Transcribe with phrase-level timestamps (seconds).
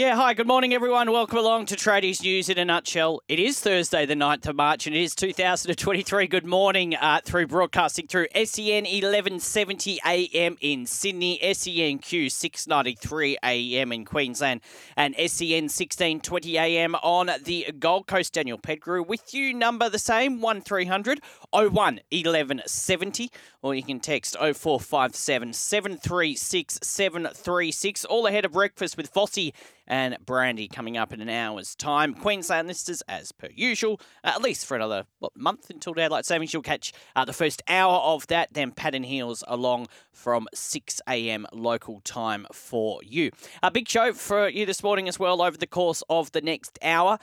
[0.00, 1.12] Yeah, hi, good morning, everyone.
[1.12, 3.20] Welcome along to Tradies News in a nutshell.
[3.28, 6.26] It is Thursday, the 9th of March, and it is 2023.
[6.26, 14.06] Good morning uh, through broadcasting through SEN 1170 AM in Sydney, SENQ 693 AM in
[14.06, 14.62] Queensland,
[14.96, 18.32] and SEN 1620 AM on the Gold Coast.
[18.32, 21.20] Daniel Pettigrew with you, number the same, 1300
[21.52, 23.30] 01 1170,
[23.60, 29.52] or you can text 0457 736 736, all ahead of breakfast with Fossey
[29.90, 32.14] and Brandy coming up in an hour's time.
[32.14, 36.54] Queensland listers, as per usual, at least for another what, month until daylight savings.
[36.54, 41.44] You'll catch uh, the first hour of that, then Pat Heels along from 6 a.m.
[41.52, 43.32] local time for you.
[43.62, 46.78] A big show for you this morning as well over the course of the next
[46.82, 47.18] hour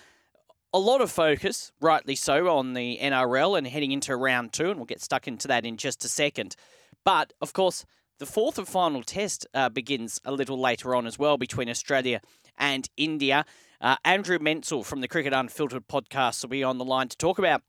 [0.73, 4.75] a lot of focus, rightly so, on the NRL and heading into round two, and
[4.75, 6.57] we'll get stuck into that in just a second.
[7.05, 7.85] But, of course,
[8.19, 12.19] the fourth and final test uh, begins a little later on as well between Australia
[12.57, 13.45] and India.
[13.79, 17.37] Uh, Andrew Menczel from the Cricket Unfiltered podcast will be on the line to talk
[17.37, 17.61] about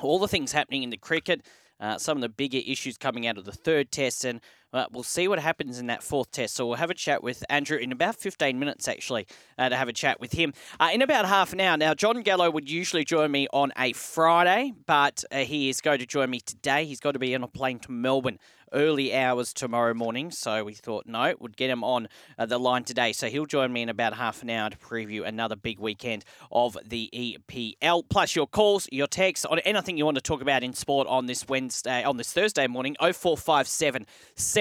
[0.00, 1.44] all the things happening in the cricket,
[1.80, 4.40] uh, some of the bigger issues coming out of the third test, and
[4.72, 6.54] uh, we'll see what happens in that fourth test.
[6.54, 9.26] So we'll have a chat with Andrew in about 15 minutes, actually,
[9.58, 10.52] uh, to have a chat with him.
[10.80, 11.76] Uh, in about half an hour.
[11.76, 15.98] Now, John Gallo would usually join me on a Friday, but uh, he is going
[15.98, 16.84] to join me today.
[16.84, 18.38] He's got to be on a plane to Melbourne
[18.72, 20.30] early hours tomorrow morning.
[20.30, 23.12] So we thought, no, we'd get him on uh, the line today.
[23.12, 26.76] So he'll join me in about half an hour to preview another big weekend of
[26.84, 28.04] the EPL.
[28.08, 31.26] Plus your calls, your texts on anything you want to talk about in sport on
[31.26, 34.06] this Wednesday, on this Thursday morning, 0457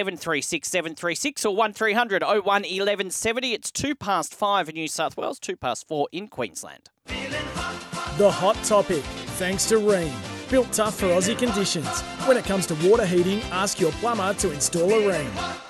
[0.02, 3.54] 736 736 or 1300 01 1170.
[3.54, 6.90] It's two past five in New South Wales, two past four in Queensland.
[7.06, 9.04] The hot topic,
[9.38, 10.12] thanks to Rheem.
[10.50, 12.02] Built tough for Aussie conditions.
[12.26, 15.62] When it comes to water heating, ask your plumber to install a Rheem.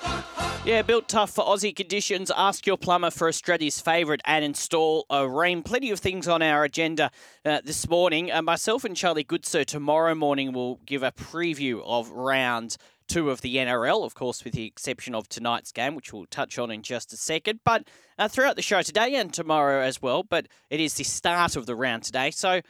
[0.64, 2.30] Yeah, built tough for Aussie conditions.
[2.34, 5.62] Ask your plumber for Australia's favourite and install a Rheem.
[5.62, 7.10] Plenty of things on our agenda
[7.44, 8.32] uh, this morning.
[8.32, 12.78] Uh, myself and Charlie Goodsir tomorrow morning will give a preview of round
[13.12, 16.58] two of the NRL, of course, with the exception of tonight's game, which we'll touch
[16.58, 17.60] on in just a second.
[17.62, 17.86] But
[18.18, 21.66] uh, throughout the show today and tomorrow as well, but it is the start of
[21.66, 22.30] the round today.
[22.30, 22.62] So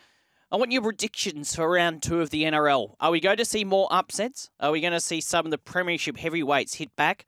[0.50, 2.97] I want your predictions for round two of the NRL.
[2.98, 4.50] Are we going to see more upsets?
[4.58, 7.24] Are we going to see some of the Premiership heavyweights hit back?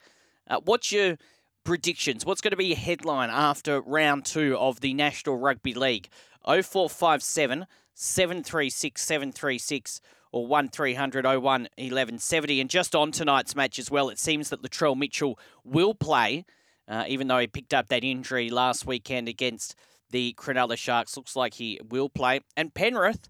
[0.48, 1.16] Uh, what's your
[1.62, 2.26] predictions?
[2.26, 6.08] What's going to be your headline after round two of the National Rugby League?
[6.44, 10.00] 0457 736 736
[10.34, 12.60] or 1300 01 1170.
[12.60, 16.44] And just on tonight's match as well, it seems that Latrell Mitchell will play,
[16.88, 19.76] uh, even though he picked up that injury last weekend against
[20.10, 21.16] the Cronulla Sharks.
[21.16, 22.40] Looks like he will play.
[22.56, 23.28] And Penrith,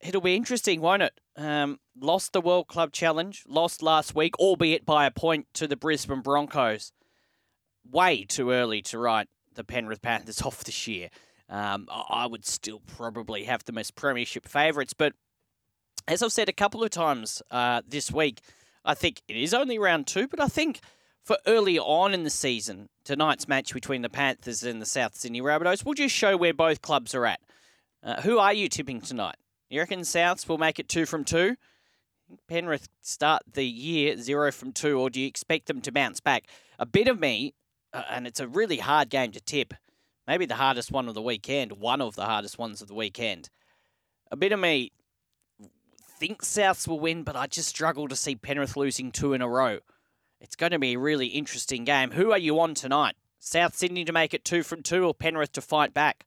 [0.00, 1.20] it'll be interesting, won't it?
[1.36, 5.76] Um, lost the World Club Challenge, lost last week, albeit by a point to the
[5.76, 6.90] Brisbane Broncos.
[7.88, 11.10] Way too early to write the Penrith Panthers off this year.
[11.48, 15.12] Um, I would still probably have them as premiership favourites, but
[16.06, 18.40] as I've said a couple of times uh, this week,
[18.84, 20.80] I think it is only round two, but I think
[21.22, 25.40] for early on in the season, tonight's match between the Panthers and the South Sydney
[25.40, 27.40] Rabbitohs will just show where both clubs are at.
[28.02, 29.36] Uh, who are you tipping tonight?
[29.70, 31.56] You reckon Souths will make it two from two?
[32.48, 36.44] Penrith start the year zero from two, or do you expect them to bounce back?
[36.78, 37.54] A bit of me,
[37.92, 39.72] uh, and it's a really hard game to tip,
[40.26, 43.48] maybe the hardest one of the weekend, one of the hardest ones of the weekend.
[44.30, 44.92] A bit of me
[46.18, 49.48] thinks Souths will win, but I just struggle to see Penrith losing two in a
[49.48, 49.80] row.
[50.40, 52.12] It's going to be a really interesting game.
[52.12, 53.16] Who are you on tonight?
[53.38, 56.26] South Sydney to make it two from two or Penrith to fight back?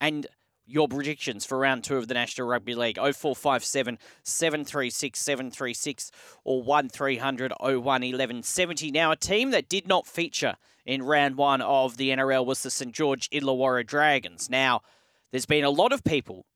[0.00, 0.26] And
[0.66, 6.10] your predictions for round two of the National Rugby League 0457 736 736
[6.44, 8.90] or 1300 01 1170.
[8.90, 12.70] Now, a team that did not feature in round one of the NRL was the
[12.70, 14.50] St George Illawarra Dragons.
[14.50, 14.82] Now,
[15.30, 16.46] there's been a lot of people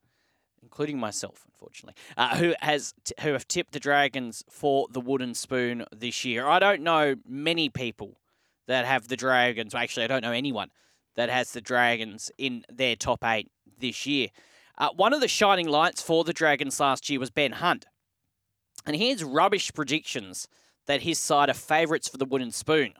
[0.63, 5.35] including myself, unfortunately, uh, who has t- who have tipped the Dragons for the wooden
[5.35, 6.47] spoon this year.
[6.47, 8.21] I don't know many people
[8.67, 9.75] that have the Dragons.
[9.75, 10.71] Actually, I don't know anyone
[11.17, 14.29] that has the Dragons in their top eight this year.
[14.79, 17.87] Uh, one of the shining lights for the Dragons last year was Ben Hunt,
[18.87, 20.49] and here's rubbish predictions
[20.87, 22.95] that his side are favourites for the wooden spoon.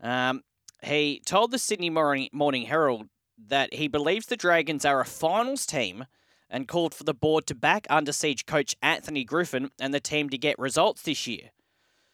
[0.00, 0.42] Um,
[0.82, 3.06] he told the Sydney Morning, Morning Herald
[3.38, 6.06] that he believes the Dragons are a finals team
[6.52, 10.28] and called for the board to back under siege coach Anthony Griffin and the team
[10.28, 11.50] to get results this year.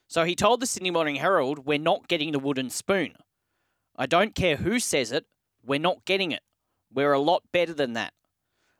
[0.07, 3.15] So he told the Sydney Morning Herald, We're not getting the wooden spoon.
[3.97, 5.27] I don't care who says it,
[5.67, 6.43] we're not getting it.
[6.91, 8.15] We're a lot better than that.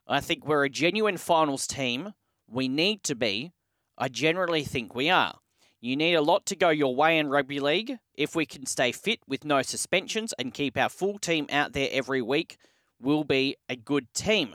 [0.07, 2.15] I think we're a genuine finals team.
[2.49, 3.53] We need to be.
[3.99, 5.35] I generally think we are.
[5.81, 7.99] You need a lot to go your way in rugby league.
[8.15, 11.89] If we can stay fit with no suspensions and keep our full team out there
[11.93, 12.57] every week,
[13.01, 14.55] we'll be a good team.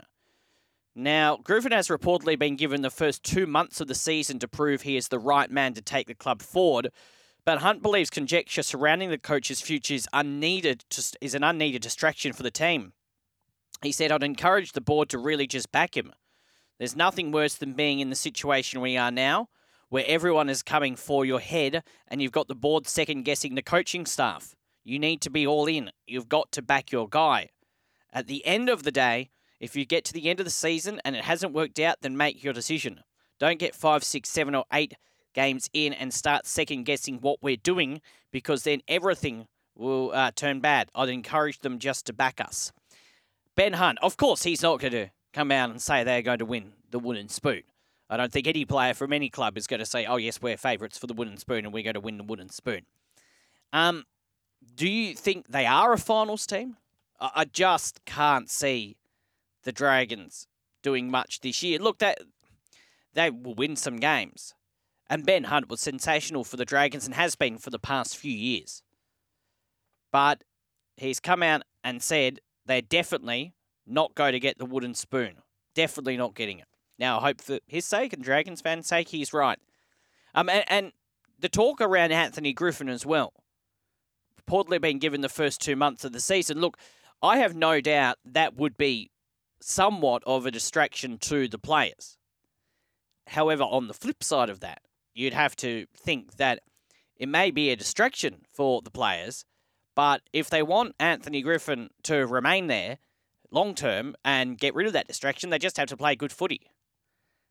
[0.96, 4.82] Now, Griffin has reportedly been given the first two months of the season to prove
[4.82, 6.90] he is the right man to take the club forward,
[7.44, 12.32] but Hunt believes conjecture surrounding the coach's future is unneeded to, is an unneeded distraction
[12.32, 12.92] for the team.
[13.82, 16.12] He said, "I'd encourage the board to really just back him.
[16.78, 19.48] There's nothing worse than being in the situation we are now,
[19.88, 23.62] where everyone is coming for your head, and you've got the board second guessing the
[23.62, 24.54] coaching staff.
[24.84, 25.90] You need to be all in.
[26.06, 27.50] You've got to back your guy.
[28.12, 29.30] At the end of the day."
[29.64, 32.18] If you get to the end of the season and it hasn't worked out, then
[32.18, 33.00] make your decision.
[33.38, 34.92] Don't get five, six, seven, or eight
[35.32, 40.60] games in and start second guessing what we're doing because then everything will uh, turn
[40.60, 40.90] bad.
[40.94, 42.72] I'd encourage them just to back us.
[43.56, 46.44] Ben Hunt, of course, he's not going to come out and say they're going to
[46.44, 47.62] win the wooden spoon.
[48.10, 50.58] I don't think any player from any club is going to say, oh, yes, we're
[50.58, 52.82] favourites for the wooden spoon and we're going to win the wooden spoon.
[53.72, 54.04] Um,
[54.76, 56.76] do you think they are a finals team?
[57.18, 58.98] I just can't see
[59.64, 60.46] the Dragons
[60.82, 61.78] doing much this year.
[61.78, 62.20] Look, that
[63.14, 64.54] they will win some games.
[65.08, 68.32] And Ben Hunt was sensational for the Dragons and has been for the past few
[68.32, 68.82] years.
[70.10, 70.44] But
[70.96, 73.54] he's come out and said they're definitely
[73.86, 75.42] not going to get the wooden spoon.
[75.74, 76.68] Definitely not getting it.
[76.98, 79.58] Now, I hope for his sake and Dragons fans' sake, he's right.
[80.34, 80.92] Um, and, and
[81.38, 83.32] the talk around Anthony Griffin as well.
[84.48, 86.60] Reportedly been given the first two months of the season.
[86.60, 86.78] Look,
[87.22, 89.10] I have no doubt that would be
[89.66, 92.18] somewhat of a distraction to the players.
[93.28, 94.82] However, on the flip side of that,
[95.14, 96.60] you'd have to think that
[97.16, 99.46] it may be a distraction for the players,
[99.94, 102.98] but if they want Anthony Griffin to remain there
[103.50, 106.70] long term and get rid of that distraction, they just have to play good footy.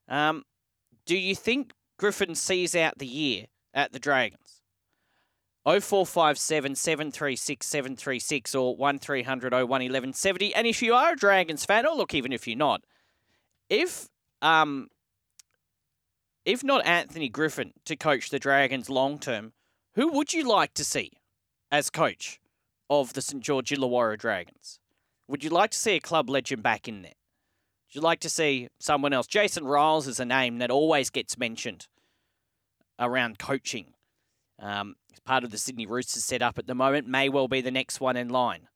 [0.07, 0.43] Um,
[1.07, 4.61] do you think Griffin sees out the year at the Dragons?
[5.65, 10.53] 0457 736 736 or 1300 01 1170.
[10.53, 12.83] And if you are a Dragons fan, or look, even if you're not,
[13.69, 14.09] if
[14.41, 14.89] um,
[16.45, 19.53] if not Anthony Griffin to coach the Dragons long term,
[19.95, 21.11] who would you like to see
[21.71, 22.39] as coach
[22.89, 24.79] of the St George Illawarra Dragons?
[25.27, 27.13] Would you like to see a club legend back in there?
[27.87, 29.27] Would you like to see someone else?
[29.27, 31.87] Jason Ryles is a name that always gets mentioned
[32.99, 33.93] around coaching.
[34.59, 37.07] Um, he's part of the Sydney Roosters setup at the moment.
[37.07, 38.67] May well be the next one in line.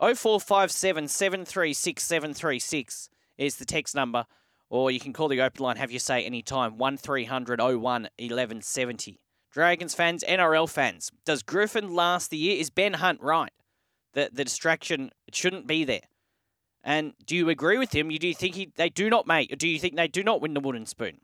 [0.00, 4.24] 0457 736 736 is the text number,
[4.70, 9.20] or you can call the open line, have your say anytime, 1300 01 1170.
[9.52, 12.56] Dragons fans, NRL fans, does Griffin last the year?
[12.58, 13.52] Is Ben Hunt right?
[14.14, 16.02] The, the distraction, it shouldn't be there.
[16.82, 18.10] And do you agree with him?
[18.10, 20.22] You do you think he, they do not make, or do you think they do
[20.22, 21.18] not win the wooden spoon?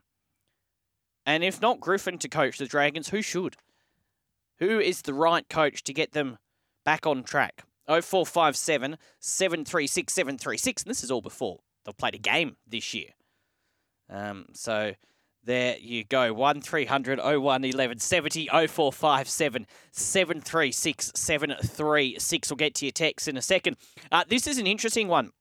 [1.27, 3.57] And if not Griffin to coach the Dragons, who should?
[4.59, 6.37] Who is the right coach to get them
[6.85, 7.63] back on track?
[7.85, 10.83] 0457 736 736.
[10.83, 13.09] And this is all before they've played a game this year.
[14.09, 14.93] Um, so
[15.43, 16.33] there you go.
[16.33, 22.49] 1300 01 1170 0457 736 736.
[22.49, 23.75] We'll get to your text in a second.
[24.09, 25.31] Uh, this is an interesting one.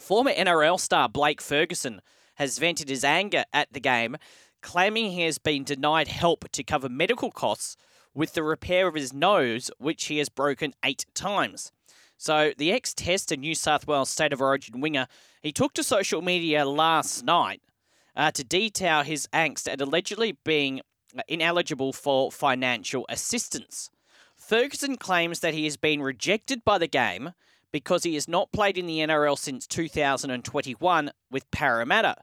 [0.00, 2.00] Former NRL star Blake Ferguson
[2.36, 4.16] has vented his anger at the game
[4.64, 7.76] claiming he has been denied help to cover medical costs
[8.14, 11.70] with the repair of his nose, which he has broken eight times.
[12.16, 15.06] So, the ex Test and New South Wales State of Origin winger,
[15.42, 17.60] he took to social media last night
[18.16, 20.80] uh, to detail his angst at allegedly being
[21.28, 23.90] ineligible for financial assistance.
[24.34, 27.32] Ferguson claims that he has been rejected by the game
[27.70, 32.16] because he has not played in the NRL since 2021 with Parramatta.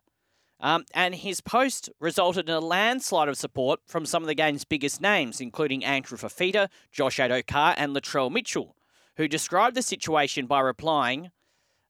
[0.62, 4.64] Um, and his post resulted in a landslide of support from some of the game's
[4.64, 8.76] biggest names, including Andrew Fifita, Josh Addo-Carr, and Latrell Mitchell,
[9.18, 11.32] who described the situation by replying,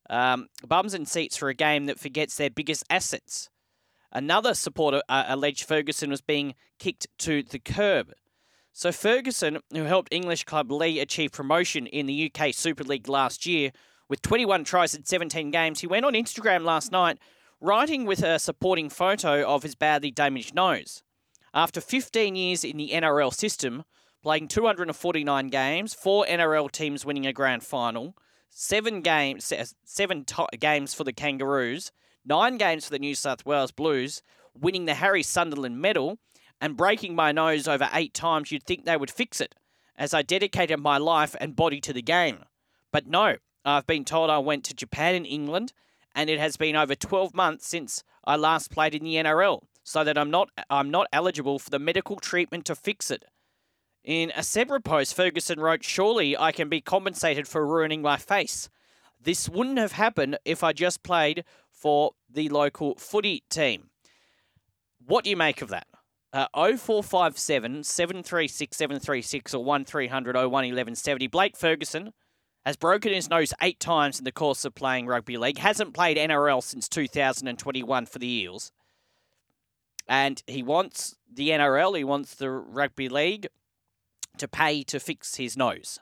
[0.09, 3.49] um, bums and seats for a game that forgets their biggest assets.
[4.13, 8.13] Another supporter uh, alleged Ferguson was being kicked to the curb.
[8.73, 13.45] So Ferguson, who helped English club Leigh achieve promotion in the UK Super League last
[13.45, 13.71] year
[14.07, 17.17] with 21 tries in 17 games, he went on Instagram last night
[17.61, 21.03] writing with a supporting photo of his badly damaged nose.
[21.53, 23.83] After 15 years in the NRL system,
[24.23, 28.15] playing 249 games, four NRL teams winning a grand final,
[28.49, 29.53] seven games,
[29.85, 30.25] seven
[30.59, 31.91] games for the Kangaroos,
[32.25, 34.23] nine games for the New South Wales Blues,
[34.59, 36.17] winning the Harry Sunderland medal,
[36.59, 39.55] and breaking my nose over eight times, you'd think they would fix it,
[39.97, 42.45] as I dedicated my life and body to the game.
[42.91, 45.73] But no, I've been told I went to Japan and England
[46.15, 49.61] and it has been over 12 months since I last played in the NRL.
[49.83, 53.25] so that I'm not I'm not eligible for the medical treatment to fix it.
[54.03, 58.69] In a separate post, Ferguson wrote, Surely I can be compensated for ruining my face.
[59.19, 63.89] This wouldn't have happened if I just played for the local footy team.
[65.05, 65.87] What do you make of that?
[66.33, 71.27] Uh, 0457 736 736 or 1300 01 1170.
[71.27, 72.13] Blake Ferguson
[72.65, 76.17] has broken his nose eight times in the course of playing rugby league, hasn't played
[76.17, 78.71] NRL since 2021 for the Eels.
[80.07, 83.47] And he wants the NRL, he wants the rugby league
[84.37, 85.99] to pay to fix his nose.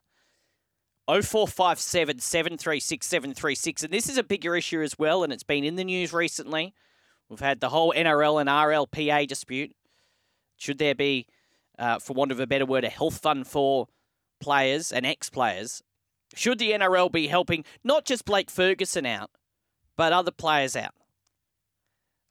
[1.08, 3.84] 0457 736 736.
[3.84, 6.74] And this is a bigger issue as well, and it's been in the news recently.
[7.30, 9.72] We've had the whole NRL and RLPA dispute.
[10.58, 11.28] Should there be,
[11.78, 13.88] uh, for want of a better word, a health fund for
[14.40, 15.82] players and ex players?
[16.36, 19.32] Should the NRL be helping not just Blake Ferguson out,
[19.98, 20.94] but other players out?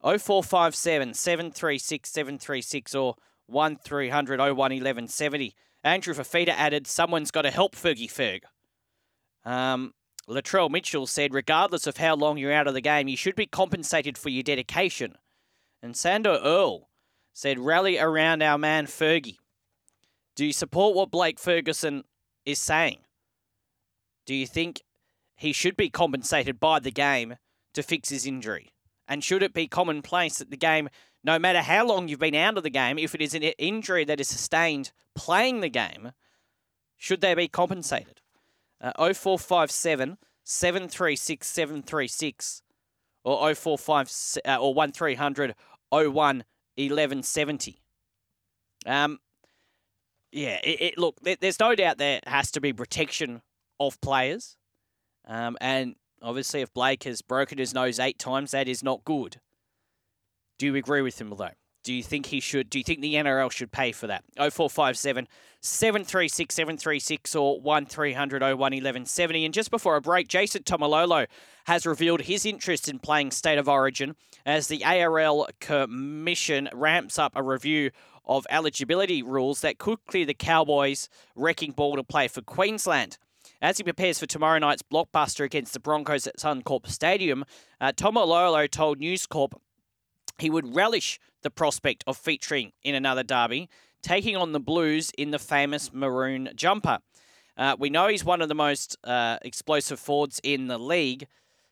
[0.01, 3.15] 0457 736 736 or
[3.47, 5.53] 1300 01 1170.
[5.83, 8.41] Andrew Fifita added, Someone's got to help Fergie Ferg.
[9.49, 9.93] Um,
[10.27, 13.47] Latrell Mitchell said, regardless of how long you're out of the game, you should be
[13.47, 15.15] compensated for your dedication.
[15.81, 16.89] And Sando Earl
[17.33, 19.37] said, rally around our man Fergie.
[20.35, 22.03] Do you support what Blake Ferguson
[22.45, 22.99] is saying?
[24.29, 24.83] Do you think
[25.35, 27.37] he should be compensated by the game
[27.73, 28.69] to fix his injury?
[29.07, 30.87] And should it be commonplace that the game,
[31.23, 34.05] no matter how long you've been out of the game, if it is an injury
[34.05, 36.11] that is sustained playing the game,
[36.95, 38.21] should they be compensated?
[38.79, 42.61] Uh, 0457 736 736
[43.23, 44.11] or 045
[44.45, 45.55] uh, or 1300
[45.89, 46.43] 01
[46.75, 47.81] 1170.
[48.85, 49.17] Um,
[50.31, 53.41] yeah, it, it, look, there's no doubt there has to be protection
[53.79, 54.57] of players.
[55.27, 59.39] Um, and obviously, if Blake has broken his nose eight times, that is not good.
[60.57, 61.51] Do you agree with him, though?
[61.83, 62.69] Do you think he should?
[62.69, 64.23] Do you think the NRL should pay for that?
[64.35, 65.27] 0457
[65.61, 69.45] 736 736 or 1300 01 1170.
[69.45, 71.27] And just before a break, Jason Taumalolo
[71.65, 77.31] has revealed his interest in playing State of Origin as the ARL Commission ramps up
[77.35, 77.91] a review
[78.25, 83.17] of eligibility rules that could clear the Cowboys' wrecking ball to play for Queensland.
[83.61, 87.43] As he prepares for tomorrow night's blockbuster against the Broncos at Suncorp Stadium,
[87.81, 89.59] uh, Taumalolo told News Corp
[90.37, 93.69] he would relish the prospect of featuring in another derby,
[94.01, 96.99] taking on the Blues in the famous maroon jumper.
[97.57, 101.27] Uh, we know he's one of the most uh, explosive forwards in the league.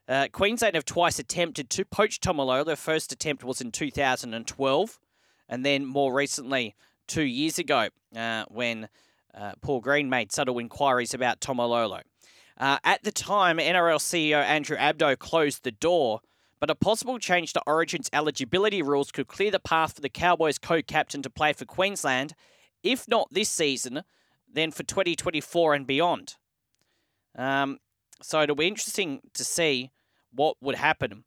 [0.10, 2.66] Uh, Queensland have twice attempted to poach Taumalolo.
[2.66, 5.00] Their first attempt was in 2012,
[5.48, 6.76] and then more recently,
[7.08, 8.90] two years ago, uh, when
[9.38, 12.02] uh, Paul Green made subtle inquiries about Taumalolo.
[12.58, 16.22] Uh, at the time, NRL CEO Andrew Abdo closed the door
[16.60, 20.58] but a possible change to Origin's eligibility rules could clear the path for the Cowboys
[20.58, 22.34] co captain to play for Queensland,
[22.84, 24.04] if not this season,
[24.52, 26.36] then for 2024 and beyond.
[27.36, 27.80] Um,
[28.22, 29.92] so it'll be interesting to see
[30.32, 31.26] what would happen.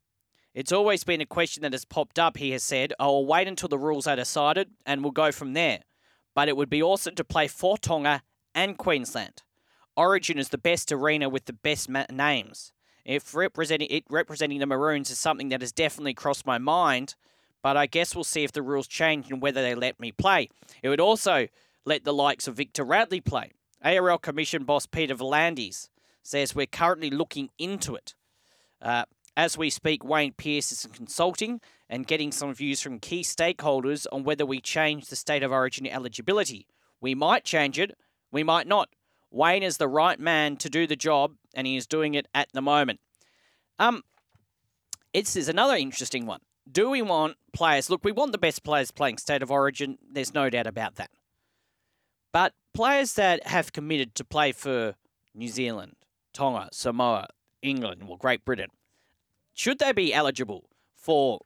[0.52, 2.92] It's always been a question that has popped up, he has said.
[2.98, 5.80] I'll wait until the rules are decided and we'll go from there.
[6.40, 8.22] But it would be awesome to play for Tonga
[8.54, 9.42] and Queensland.
[9.94, 12.72] Origin is the best arena with the best ma- names.
[13.04, 17.14] If representing it representing the Maroons is something that has definitely crossed my mind,
[17.62, 20.48] but I guess we'll see if the rules change and whether they let me play.
[20.82, 21.46] It would also
[21.84, 23.50] let the likes of Victor Radley play.
[23.84, 25.90] ARL Commission boss Peter V'landys
[26.22, 28.14] says we're currently looking into it.
[28.80, 29.04] Uh,
[29.36, 34.22] as we speak, Wayne Pearce is consulting and getting some views from key stakeholders on
[34.22, 36.68] whether we change the state of origin eligibility.
[37.00, 37.98] We might change it,
[38.30, 38.88] we might not.
[39.32, 42.48] Wayne is the right man to do the job, and he is doing it at
[42.52, 43.00] the moment.
[43.78, 44.02] Um,
[45.12, 46.40] it's is another interesting one.
[46.70, 47.90] Do we want players?
[47.90, 49.98] Look, we want the best players playing state of origin.
[50.12, 51.10] There's no doubt about that.
[52.32, 54.94] But players that have committed to play for
[55.34, 55.96] New Zealand,
[56.32, 57.28] Tonga, Samoa,
[57.62, 58.68] England, or Great Britain,
[59.54, 61.40] should they be eligible for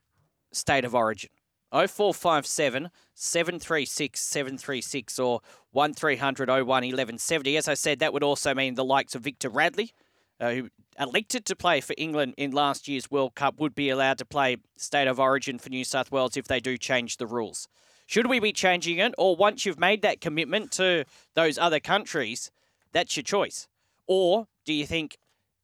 [0.55, 1.29] state of origin?
[1.71, 7.57] 0457 736 736 or 1300 01 1170.
[7.57, 9.91] As I said, that would also mean the likes of Victor Radley,
[10.39, 14.17] uh, who elected to play for England in last year's World Cup, would be allowed
[14.19, 17.67] to play State of Origin for New South Wales if they do change the rules.
[18.05, 19.13] Should we be changing it?
[19.17, 22.51] Or once you've made that commitment to those other countries,
[22.91, 23.67] that's your choice?
[24.07, 25.17] Or do you think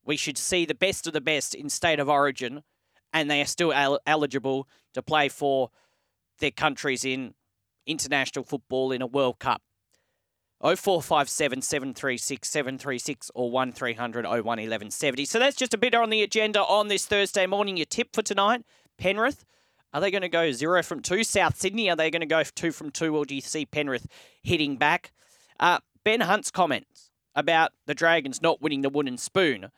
[0.04, 2.64] we should see the best of the best in State of Origin
[3.14, 5.70] and they are still el- eligible to play for
[6.40, 7.34] their countries in
[7.86, 9.62] international football in a World Cup.
[10.62, 15.26] 0457 736 736 or 1300 01 1170.
[15.26, 17.78] So that's just a bit on the agenda on this Thursday morning.
[17.78, 18.64] Your tip for tonight
[19.00, 19.44] Penrith
[19.92, 21.24] Are they going to go zero from two?
[21.24, 24.06] South Sydney, are they going to go two from two, or do you see Penrith
[24.44, 25.12] hitting back?
[25.60, 29.72] Uh, ben Hunt's comments about the Dragons not winning the wooden spoon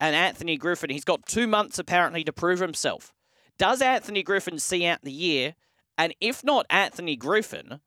[0.00, 3.12] and Anthony Griffin, he's got two months apparently to prove himself.
[3.58, 5.54] Does Anthony Griffin see out the year?
[5.96, 7.80] And if not Anthony Griffin,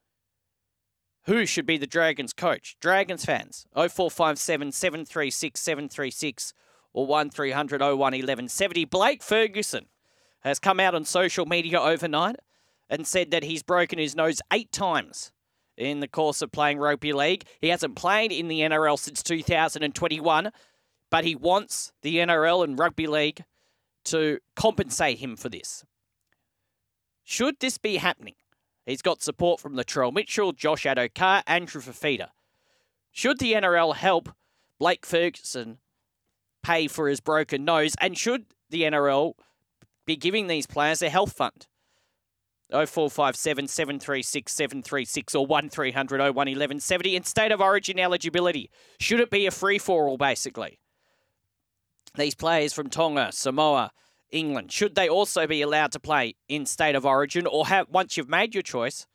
[1.25, 2.75] who should be the Dragons coach?
[2.81, 6.53] Dragons fans, 0457 736 736
[6.93, 8.85] or 1300 01 1170.
[8.85, 9.85] Blake Ferguson
[10.41, 12.37] has come out on social media overnight
[12.89, 15.31] and said that he's broken his nose eight times
[15.77, 17.45] in the course of playing rugby league.
[17.59, 20.51] He hasn't played in the NRL since 2021,
[21.11, 23.43] but he wants the NRL and rugby league
[24.05, 25.85] to compensate him for this.
[27.23, 28.35] Should this be happening?
[28.85, 32.29] He's got support from Latrell Mitchell, Josh Addo-Carr, Andrew Fifita.
[33.11, 34.29] Should the NRL help
[34.79, 35.77] Blake Ferguson
[36.63, 37.93] pay for his broken nose?
[38.01, 39.33] And should the NRL
[40.05, 41.67] be giving these players a health fund?
[42.71, 48.71] 0457 736 736 or 1300 01 1170 in state of origin eligibility.
[48.99, 50.79] Should it be a free for all, basically?
[52.15, 53.91] These players from Tonga, Samoa,
[54.31, 58.17] England, should they also be allowed to play in state of origin or have once
[58.17, 59.07] you've made your choice,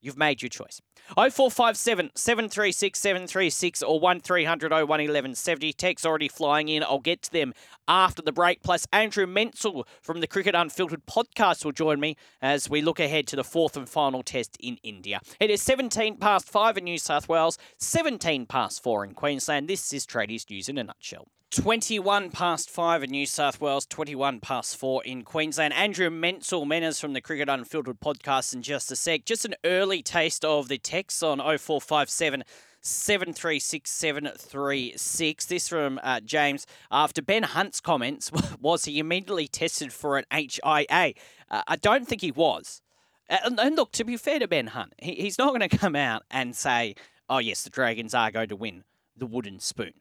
[0.00, 0.80] you've made your choice.
[1.16, 5.72] 0457 736 736 or 1300 01 1170.
[5.74, 6.82] Text already flying in.
[6.82, 7.52] I'll get to them
[7.86, 8.62] after the break.
[8.62, 13.26] Plus, Andrew Menczel from the Cricket Unfiltered podcast will join me as we look ahead
[13.28, 15.20] to the fourth and final test in India.
[15.40, 19.68] It is 17 past 5 in New South Wales, 17 past 4 in Queensland.
[19.68, 21.28] This is Tradies News in a nutshell.
[21.50, 25.74] 21 past 5 in New South Wales, 21 past 4 in Queensland.
[25.74, 29.24] Andrew Menczel, Menners from the Cricket Unfiltered podcast in just a sec.
[29.24, 32.44] Just an early taste of the text on 0457
[32.80, 35.46] 736 736.
[35.46, 36.68] This from uh, James.
[36.88, 38.30] After Ben Hunt's comments,
[38.60, 41.14] was he immediately tested for an HIA?
[41.50, 42.80] Uh, I don't think he was.
[43.28, 45.96] Uh, and look, to be fair to Ben Hunt, he, he's not going to come
[45.96, 46.94] out and say,
[47.28, 48.84] oh, yes, the Dragons are going to win
[49.16, 49.94] the wooden spoon.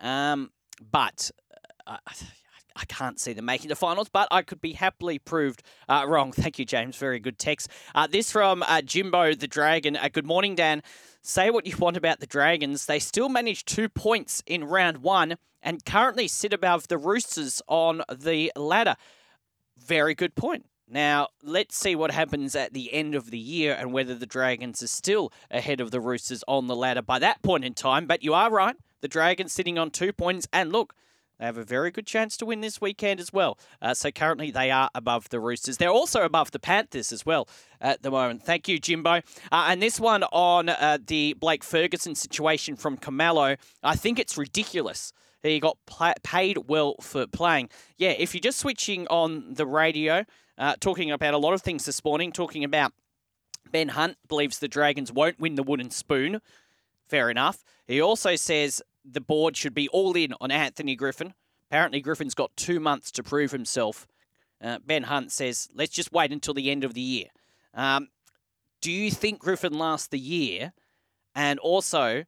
[0.00, 0.50] Um,
[0.90, 1.30] but
[1.86, 1.98] uh,
[2.76, 6.32] I can't see them making the finals, but I could be happily proved uh, wrong.
[6.36, 6.96] Thank you, James.
[6.96, 7.68] Very good text.
[7.94, 9.96] Uh, this from uh, Jimbo the Dragon.
[9.96, 10.82] Uh, good morning, Dan.
[11.22, 12.86] Say what you want about the Dragons.
[12.86, 18.02] They still managed two points in round one and currently sit above the Roosters on
[18.12, 18.96] the ladder.
[19.78, 20.66] Very good point.
[20.86, 24.82] Now, let's see what happens at the end of the year and whether the Dragons
[24.82, 28.06] are still ahead of the Roosters on the ladder by that point in time.
[28.06, 28.76] But you are right.
[29.04, 30.48] The Dragons sitting on two points.
[30.50, 30.94] And look,
[31.38, 33.58] they have a very good chance to win this weekend as well.
[33.82, 35.76] Uh, so currently they are above the Roosters.
[35.76, 37.46] They're also above the Panthers as well
[37.82, 38.44] at the moment.
[38.44, 39.20] Thank you, Jimbo.
[39.52, 44.38] Uh, and this one on uh, the Blake Ferguson situation from Camelo, I think it's
[44.38, 45.12] ridiculous.
[45.42, 45.76] He got
[46.22, 47.68] paid well for playing.
[47.98, 50.24] Yeah, if you're just switching on the radio,
[50.56, 52.94] uh, talking about a lot of things this morning, talking about
[53.70, 56.40] Ben Hunt believes the Dragons won't win the wooden spoon.
[57.06, 57.62] Fair enough.
[57.86, 61.34] He also says the board should be all in on Anthony Griffin.
[61.70, 64.06] Apparently, Griffin's got two months to prove himself.
[64.62, 67.26] Uh, ben Hunt says, let's just wait until the end of the year.
[67.74, 68.08] Um,
[68.80, 70.72] do you think Griffin lasts the year?
[71.34, 72.24] And also,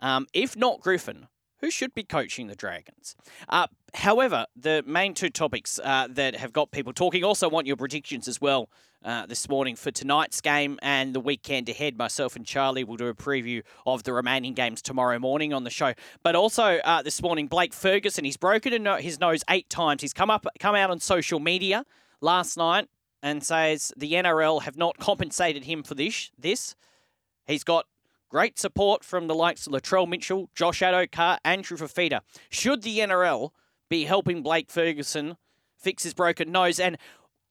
[0.00, 1.28] um, if not Griffin,
[1.60, 3.14] who should be coaching the Dragons.
[3.48, 7.76] Uh, however, the main two topics uh, that have got people talking also want your
[7.76, 8.68] predictions as well
[9.04, 11.96] uh, this morning for tonight's game and the weekend ahead.
[11.96, 15.70] Myself and Charlie will do a preview of the remaining games tomorrow morning on the
[15.70, 15.94] show.
[16.22, 20.02] But also uh, this morning, Blake Ferguson, he's broken his nose eight times.
[20.02, 21.84] He's come up, come out on social media
[22.20, 22.88] last night
[23.22, 26.30] and says the NRL have not compensated him for this.
[26.38, 26.74] This
[27.46, 27.86] he's got
[28.30, 32.20] Great support from the likes of Latrell Mitchell, Josh Addo-Carr, Andrew Fifita.
[32.50, 33.52] Should the NRL
[33.88, 35.36] be helping Blake Ferguson
[35.76, 36.78] fix his broken nose?
[36.80, 36.98] And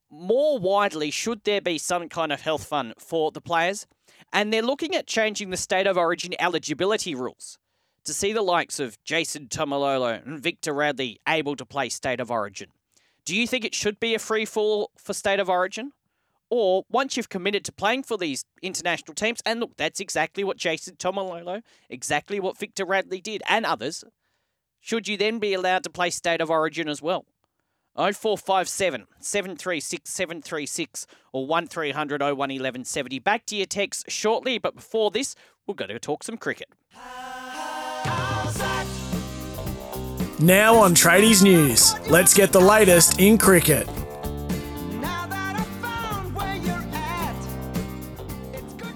[0.10, 3.88] more widely, should there be some kind of health fund for the players?
[4.32, 7.58] And they're looking at changing the state of origin eligibility rules
[8.04, 12.32] to see the likes of Jason Taumalolo and Victor Radley able to play state of
[12.32, 12.70] origin.
[13.26, 15.92] Do you think it should be a free fall for state of origin?
[16.50, 20.56] Or once you've committed to playing for these international teams, and look, that's exactly what
[20.56, 24.06] Jason Taumalolo, exactly what Victor Radley did, and others,
[24.88, 27.26] should you then be allowed to play State of Origin as well?
[27.98, 33.20] 0457 736 736 or 1300 01 1170.
[33.20, 36.70] Back to your text shortly, but before this, we're going to talk some cricket.
[40.40, 43.90] Now on Tradies News, let's get the latest in cricket.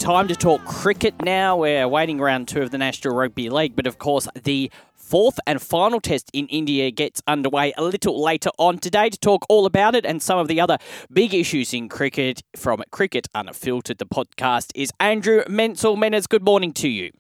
[0.02, 1.56] time to talk cricket now.
[1.58, 4.72] We're waiting round two of the National Rugby League, but of course, the
[5.12, 9.45] fourth and final test in India gets underway a little later on today to talk
[9.50, 10.78] all about it and some of the other
[11.12, 13.97] big issues in cricket from Cricket Unfiltered.
[13.97, 15.97] The podcast is Andrew Menczel.
[15.97, 17.12] Menners, good morning to you.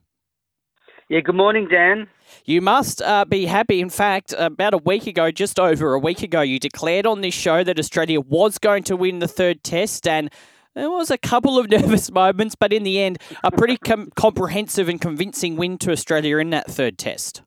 [1.09, 2.07] Yeah, good morning, Dan.
[2.45, 3.81] You must uh, be happy.
[3.81, 7.33] In fact, about a week ago, just over a week ago, you declared on this
[7.33, 10.31] show that Australia was going to win the third test, and
[10.75, 14.87] there was a couple of nervous moments, but in the end, a pretty com- comprehensive
[14.87, 17.41] and convincing win to Australia in that third test.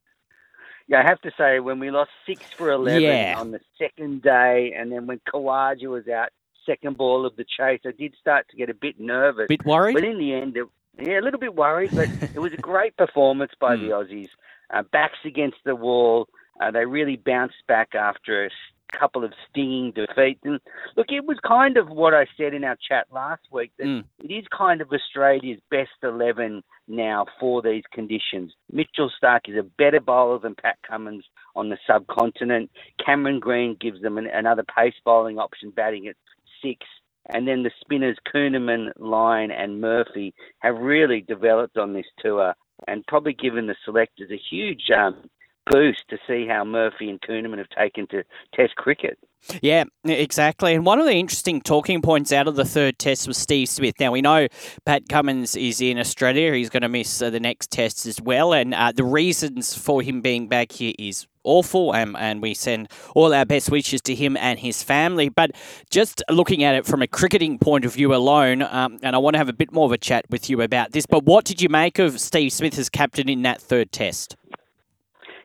[0.86, 3.34] Yeah, I have to say, when we lost six for 11 yeah.
[3.38, 6.28] on the second day, and then when Khawaja was out,
[6.66, 9.46] second ball of the chase, I did start to get a bit nervous.
[9.48, 9.94] Bit worried?
[9.94, 10.66] But in the end, it,
[10.98, 13.92] yeah, a little bit worried, but it was a great performance by the hmm.
[13.92, 14.28] Aussies.
[14.72, 16.28] Uh, backs against the wall.
[16.60, 18.50] Uh, they really bounced back after a
[18.98, 20.40] couple of stinging defeats.
[20.44, 20.60] And
[20.96, 24.04] look, it was kind of what I said in our chat last week that mm.
[24.22, 28.52] it is kind of Australia's best 11 now for these conditions.
[28.70, 31.24] Mitchell Starc is a better bowler than Pat Cummins
[31.56, 32.70] on the subcontinent.
[33.04, 36.16] Cameron Green gives them an, another pace bowling option, batting at
[36.62, 36.86] six.
[37.30, 42.54] And then the spinners Kuhnemann, Lyon, and Murphy have really developed on this tour
[42.86, 45.30] and probably given the selectors a huge um,
[45.70, 48.24] boost to see how Murphy and Kuhnemann have taken to
[48.54, 49.18] Test cricket.
[49.60, 50.74] Yeah, exactly.
[50.74, 53.94] And one of the interesting talking points out of the third test was Steve Smith.
[54.00, 54.48] Now, we know
[54.86, 56.54] Pat Cummins is in Australia.
[56.54, 58.54] He's going to miss uh, the next test as well.
[58.54, 61.92] And uh, the reasons for him being back here is awful.
[61.92, 65.28] Um, and we send all our best wishes to him and his family.
[65.28, 65.52] But
[65.90, 69.34] just looking at it from a cricketing point of view alone, um, and I want
[69.34, 71.04] to have a bit more of a chat with you about this.
[71.04, 74.36] But what did you make of Steve Smith as captain in that third test?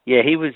[0.09, 0.53] Yeah, he was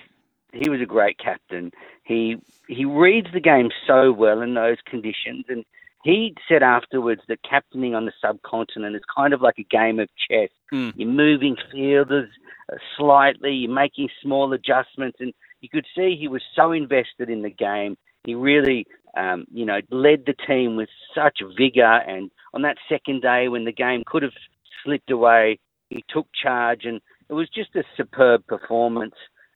[0.51, 1.69] he was a great captain.
[2.03, 2.37] He
[2.67, 5.63] he reads the game so well in those conditions, and
[6.03, 10.09] he said afterwards that captaining on the subcontinent is kind of like a game of
[10.27, 10.49] chess.
[10.73, 10.93] Mm.
[10.95, 12.29] You're moving fielders
[12.71, 17.43] uh, slightly, you're making small adjustments, and you could see he was so invested in
[17.43, 17.95] the game.
[18.23, 22.01] He really, um, you know, led the team with such vigor.
[22.07, 24.33] And on that second day, when the game could have
[24.83, 25.59] slipped away,
[25.91, 29.13] he took charge, and it was just a superb performance.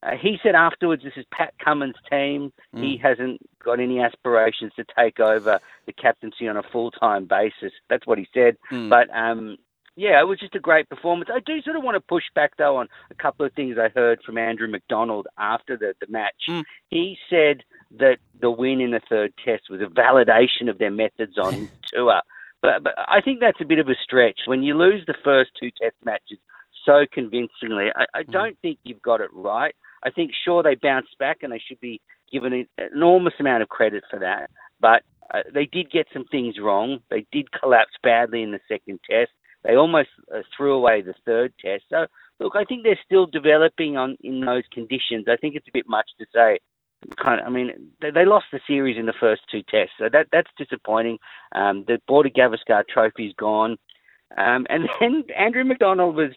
[0.07, 2.53] Uh, he said afterwards, this is Pat Cummins' team.
[2.73, 2.83] Mm.
[2.83, 7.73] He hasn't got any aspirations to take over the captaincy on a full time basis.
[7.89, 8.57] That's what he said.
[8.71, 8.89] Mm.
[8.89, 9.57] But um,
[9.95, 11.29] yeah, it was just a great performance.
[11.33, 13.89] I do sort of want to push back though on a couple of things I
[13.89, 16.43] heard from Andrew McDonald after the, the match.
[16.47, 16.63] Mm.
[16.89, 17.63] He said
[17.99, 22.21] that the win in the third test was a validation of their methods on tour.
[22.61, 24.41] But, but I think that's a bit of a stretch.
[24.45, 26.37] When you lose the first two test matches
[26.85, 28.31] so convincingly, I, I hmm.
[28.31, 29.75] don't think you've got it right.
[30.03, 33.69] I think sure they bounced back and they should be given an enormous amount of
[33.69, 34.49] credit for that.
[34.79, 36.99] But uh, they did get some things wrong.
[37.09, 39.31] They did collapse badly in the second test.
[39.63, 41.83] They almost uh, threw away the third test.
[41.89, 42.05] So
[42.39, 45.25] look, I think they're still developing on in those conditions.
[45.27, 46.59] I think it's a bit much to say.
[47.23, 50.09] Kind of, I mean, they, they lost the series in the first two tests, so
[50.11, 51.19] that that's disappointing.
[51.53, 53.77] Um, the Border Gavaskar Trophy's gone.
[54.35, 56.31] Um, and then Andrew McDonald was,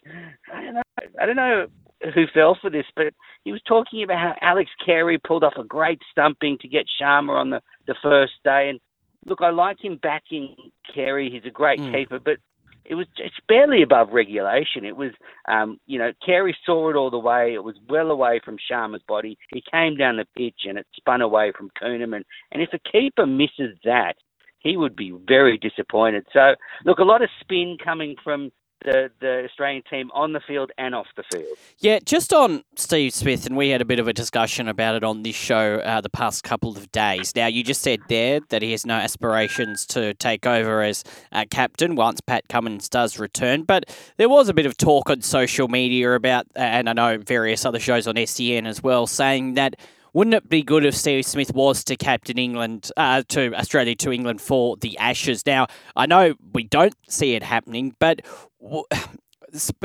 [0.53, 0.81] I don't know,
[1.19, 1.67] I don't know
[2.13, 5.63] who fell for this, but he was talking about how Alex Carey pulled off a
[5.63, 8.69] great stumping to get Sharma on the, the first day.
[8.69, 8.79] And
[9.25, 10.55] look, I like him backing
[10.93, 11.29] Carey.
[11.31, 11.93] He's a great mm.
[11.93, 12.37] keeper, but
[12.85, 14.85] it was it's barely above regulation.
[14.85, 15.11] It was,
[15.47, 17.53] um, you know, Carey saw it all the way.
[17.53, 19.37] It was well away from Sharma's body.
[19.53, 22.23] He came down the pitch and it spun away from Kuhnemann.
[22.51, 24.15] And if a keeper misses that,
[24.59, 26.25] he would be very disappointed.
[26.33, 28.51] So, look, a lot of spin coming from
[28.83, 31.57] the, the Australian team on the field and off the field.
[31.79, 35.03] Yeah, just on Steve Smith, and we had a bit of a discussion about it
[35.03, 37.35] on this show uh, the past couple of days.
[37.35, 41.45] Now, you just said there that he has no aspirations to take over as uh,
[41.49, 43.85] captain once Pat Cummins does return, but
[44.17, 47.79] there was a bit of talk on social media about, and I know various other
[47.79, 49.75] shows on SEN as well, saying that
[50.13, 54.11] wouldn't it be good if Steve Smith was to captain England, uh, to Australia to
[54.11, 55.45] England for the Ashes?
[55.45, 58.21] Now, I know we don't see it happening, but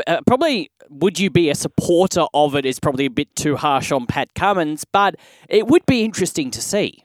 [0.07, 3.93] uh, probably would you be a supporter of it is probably a bit too harsh
[3.93, 5.17] on Pat Cummins, but
[5.49, 7.05] it would be interesting to see.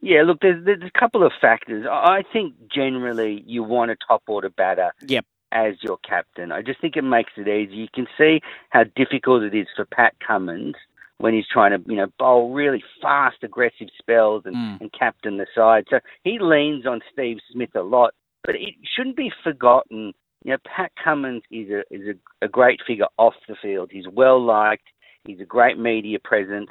[0.00, 1.86] Yeah, look, there's, there's a couple of factors.
[1.90, 4.92] I think generally you want a top order batter.
[5.06, 5.24] Yep.
[5.56, 7.76] As your captain, I just think it makes it easy.
[7.76, 10.74] You can see how difficult it is for Pat Cummins
[11.18, 14.80] when he's trying to, you know, bowl really fast, aggressive spells and, mm.
[14.80, 15.84] and captain the side.
[15.88, 18.14] So he leans on Steve Smith a lot.
[18.44, 20.12] But it shouldn't be forgotten.
[20.44, 22.02] You know, Pat Cummins is a is
[22.42, 23.90] a, a great figure off the field.
[23.90, 24.84] He's well liked.
[25.24, 26.68] He's a great media presence,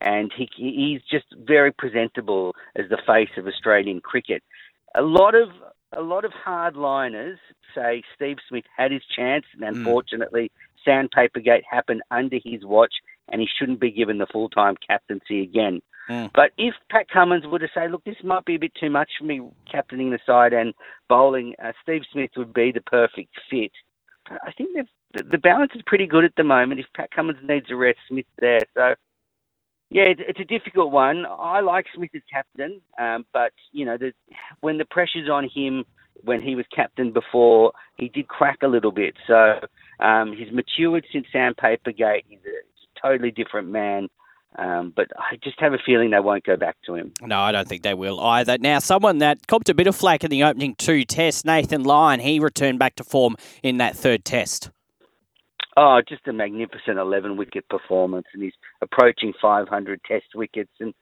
[0.00, 4.42] and he he's just very presentable as the face of Australian cricket.
[4.96, 5.50] A lot of
[5.96, 7.36] a lot of hardliners
[7.72, 9.68] say Steve Smith had his chance, and mm.
[9.68, 10.84] unfortunately, mm.
[10.84, 12.94] Sandpaper Gate happened under his watch,
[13.28, 15.80] and he shouldn't be given the full time captaincy again.
[16.10, 16.30] Mm.
[16.34, 19.10] But if Pat Cummins were to say, look, this might be a bit too much
[19.18, 20.74] for me captaining the side and
[21.08, 23.70] bowling, uh, Steve Smith would be the perfect fit.
[24.28, 26.80] I think the, the balance is pretty good at the moment.
[26.80, 28.60] If Pat Cummins needs a rest, Smith's there.
[28.74, 28.94] So,
[29.90, 31.24] yeah, it's, it's a difficult one.
[31.26, 34.12] I like Smith as captain, um, but, you know, the,
[34.60, 35.84] when the pressure's on him,
[36.24, 39.14] when he was captain before, he did crack a little bit.
[39.26, 39.60] So
[40.00, 42.24] um, he's matured since Sandpaper Gate.
[42.28, 42.71] He's a
[43.02, 44.08] totally different man.
[44.58, 47.12] Um, but I just have a feeling they won't go back to him.
[47.22, 48.58] No, I don't think they will either.
[48.58, 52.20] Now, someone that copped a bit of flack in the opening two tests, Nathan Lyon,
[52.20, 54.70] he returned back to form in that third test.
[55.74, 60.72] Oh, just a magnificent 11 wicket performance, and he's approaching 500 test wickets.
[60.80, 60.92] And,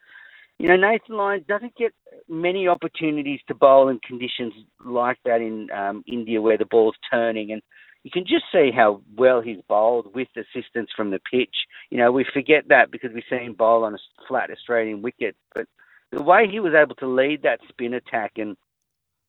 [0.58, 1.92] you know, Nathan Lyon doesn't get
[2.28, 4.52] many opportunities to bowl in conditions
[4.84, 7.50] like that in um, India where the ball's turning.
[7.50, 7.62] And
[8.02, 11.54] you can just see how well he's bowled with assistance from the pitch.
[11.90, 15.36] You know, we forget that because we see him bowl on a flat Australian wicket,
[15.54, 15.66] but
[16.10, 18.56] the way he was able to lead that spin attack and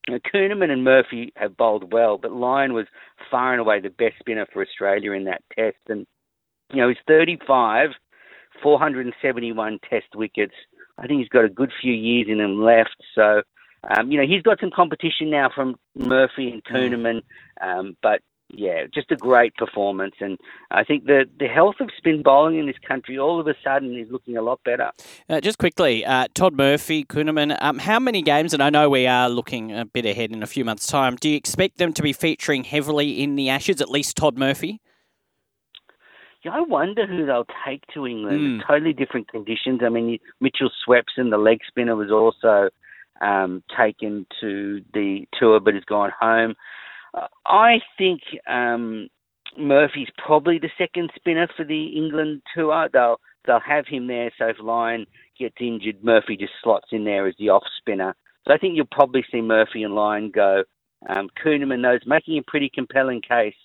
[0.07, 2.87] you know, Kuhnemann and Murphy have bowled well, but Lyon was
[3.29, 5.77] far and away the best spinner for Australia in that test.
[5.87, 6.07] And,
[6.73, 7.89] you know, he's 35,
[8.63, 10.55] 471 test wickets.
[10.97, 12.95] I think he's got a good few years in him left.
[13.13, 13.43] So,
[13.89, 16.71] um, you know, he's got some competition now from Murphy and mm.
[16.71, 17.21] Kuhnemann,
[17.61, 18.21] um, but
[18.53, 20.15] yeah, just a great performance.
[20.19, 20.37] And
[20.71, 23.97] I think the, the health of spin bowling in this country all of a sudden
[23.97, 24.91] is looking a lot better.
[25.29, 29.07] Uh, just quickly, uh, Todd Murphy, Kuhnemann, um, how many games, and I know we
[29.07, 32.01] are looking a bit ahead in a few months' time, do you expect them to
[32.01, 34.81] be featuring heavily in the Ashes, at least Todd Murphy?
[36.43, 38.61] Yeah, I wonder who they'll take to England.
[38.61, 38.67] Mm.
[38.67, 39.81] Totally different conditions.
[39.85, 42.69] I mean, Mitchell Swepson, the leg spinner, was also
[43.21, 46.55] um, taken to the tour but has gone home.
[47.45, 49.07] I think um,
[49.57, 52.89] Murphy's probably the second spinner for the England tour.
[52.91, 54.31] They'll they'll have him there.
[54.37, 55.05] So if Lyon
[55.37, 58.15] gets injured, Murphy just slots in there as the off spinner.
[58.47, 60.63] So I think you'll probably see Murphy and Lyon go.
[61.09, 63.55] Um, Kuhnemann knows making a pretty compelling case,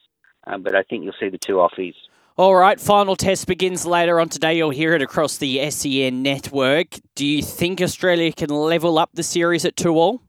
[0.46, 1.94] um, but I think you'll see the two offies.
[2.38, 4.56] All right, final test begins later on today.
[4.58, 6.88] You'll hear it across the SEN network.
[7.14, 10.22] Do you think Australia can level up the series at two all?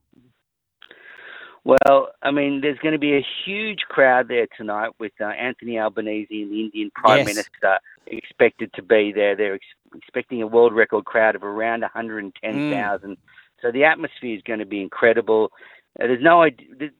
[1.68, 5.78] Well, I mean, there's going to be a huge crowd there tonight with uh, Anthony
[5.78, 7.28] Albanese and the Indian Prime yes.
[7.28, 9.36] Minister expected to be there.
[9.36, 13.10] They're ex- expecting a world record crowd of around 110,000.
[13.10, 13.18] Mm.
[13.62, 15.52] So the atmosphere is going to be incredible.
[16.00, 16.46] Uh, there's no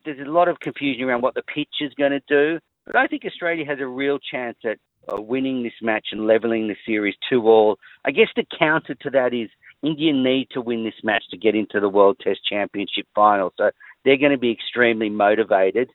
[0.04, 3.08] there's a lot of confusion around what the pitch is going to do, but I
[3.08, 7.16] think Australia has a real chance at uh, winning this match and leveling the series
[7.30, 7.78] two all.
[8.04, 9.50] I guess the counter to that is
[9.84, 13.54] India need to win this match to get into the World Test Championship final.
[13.58, 13.70] So
[14.08, 15.90] they're going to be extremely motivated.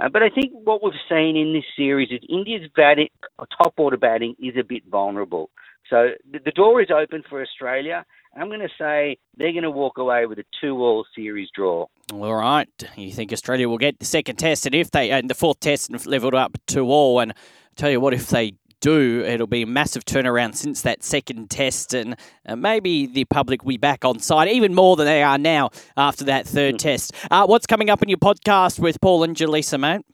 [0.00, 3.08] Uh, but I think what we've seen in this series is India's batting,
[3.56, 5.48] top order batting is a bit vulnerable.
[5.88, 8.04] So the, the door is open for Australia.
[8.34, 11.86] I'm going to say they're going to walk away with a two-all series draw.
[12.12, 15.34] All right, you think Australia will get the second test, and if they and the
[15.34, 17.32] fourth test and leveled up two-all, and
[17.76, 21.94] tell you what, if they do, it'll be a massive turnaround since that second test,
[21.94, 25.38] and uh, maybe the public will be back on side even more than they are
[25.38, 26.78] now after that third hmm.
[26.78, 27.14] test.
[27.30, 30.04] Uh, what's coming up in your podcast with Paul and Jaleesa, mate?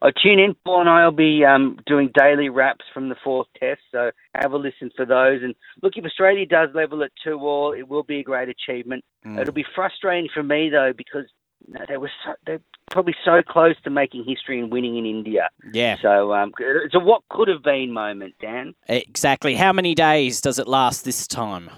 [0.00, 0.56] Oh, tune in.
[0.64, 4.52] Paul and I will be um, doing daily wraps from the fourth test, so have
[4.52, 5.42] a listen for those.
[5.42, 9.04] And look, if Australia does level at two all, it will be a great achievement.
[9.24, 9.40] Mm.
[9.40, 11.26] It'll be frustrating for me though because
[11.68, 15.06] you know, they were so, they're probably so close to making history and winning in
[15.06, 15.48] India.
[15.72, 15.96] Yeah.
[16.02, 18.74] So um, it's a what could have been moment, Dan.
[18.88, 19.54] Exactly.
[19.54, 21.70] How many days does it last this time?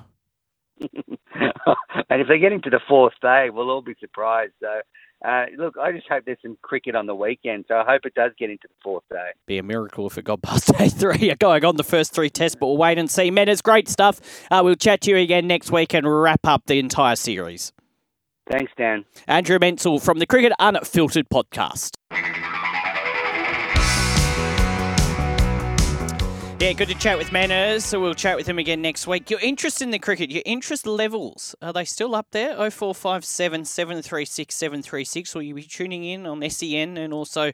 [0.81, 4.53] and if they get into the fourth day, we'll all be surprised.
[4.61, 4.81] So,
[5.27, 7.65] uh, look, I just hope there's some cricket on the weekend.
[7.69, 9.31] So I hope it does get into the fourth day.
[9.47, 11.35] Be a miracle if it got past day three.
[11.39, 13.31] Going on the first three tests, but we'll wait and see.
[13.31, 14.21] Men, it's great stuff.
[14.51, 17.73] Uh, we'll chat to you again next week and wrap up the entire series.
[18.51, 19.05] Thanks, Dan.
[19.27, 21.97] Andrew Menczel from the Cricket Unfiltered podcast.
[26.61, 27.85] Yeah, good to chat with Manners.
[27.85, 29.29] So we'll chat with him again next week.
[29.29, 32.55] Your interest in the cricket, your interest levels, are they still up there?
[32.71, 35.35] 0457 736 736.
[35.35, 37.51] Will you be tuning in on SEN and also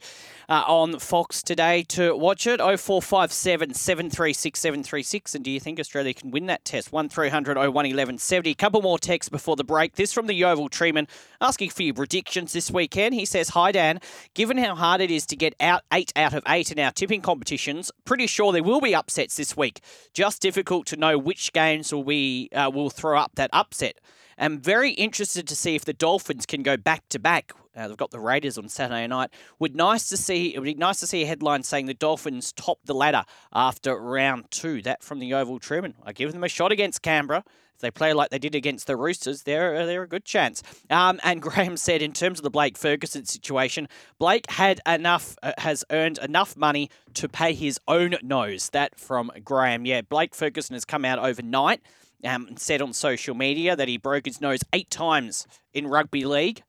[0.49, 2.61] uh, on Fox today to watch it?
[2.61, 5.35] 0457 736 736.
[5.35, 6.93] And do you think Australia can win that test?
[6.93, 8.51] 1300 01 1170.
[8.51, 9.95] A couple more texts before the break.
[9.95, 11.09] This from the Yeovil Treeman
[11.41, 13.15] asking for your predictions this weekend.
[13.15, 13.99] He says, Hi, Dan.
[14.35, 17.23] Given how hard it is to get out eight out of eight in our tipping
[17.23, 19.81] competitions, pretty sure there will be upsets this week.
[20.13, 23.99] Just difficult to know which games will we uh, will throw up that upset.
[24.45, 27.53] Am very interested to see if the Dolphins can go back to back.
[27.77, 29.31] Uh, they've got the Raiders on Saturday night.
[29.59, 30.55] Would nice to see.
[30.55, 33.97] It would be nice to see a headline saying the Dolphins top the ladder after
[33.97, 34.83] round two.
[34.83, 35.95] That from the Oval Truman.
[36.05, 37.45] I give them a shot against Canberra.
[37.81, 40.63] If they play like they did against the Roosters, they're, they're a good chance.
[40.91, 45.53] Um, and Graham said, in terms of the Blake Ferguson situation, Blake had enough, uh,
[45.57, 48.69] has earned enough money to pay his own nose.
[48.75, 49.87] That from Graham.
[49.87, 51.81] Yeah, Blake Ferguson has come out overnight
[52.25, 56.63] um, said on social media that he broke his nose eight times in rugby league,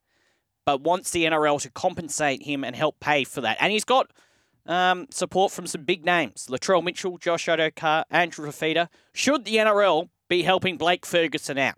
[0.66, 3.58] but wants the NRL to compensate him and help pay for that.
[3.60, 4.12] And he's got
[4.66, 8.88] um, support from some big names Latrell Mitchell, Josh Addo-Carr, Andrew Fifita.
[9.14, 11.76] Should the NRL be helping Blake Ferguson out.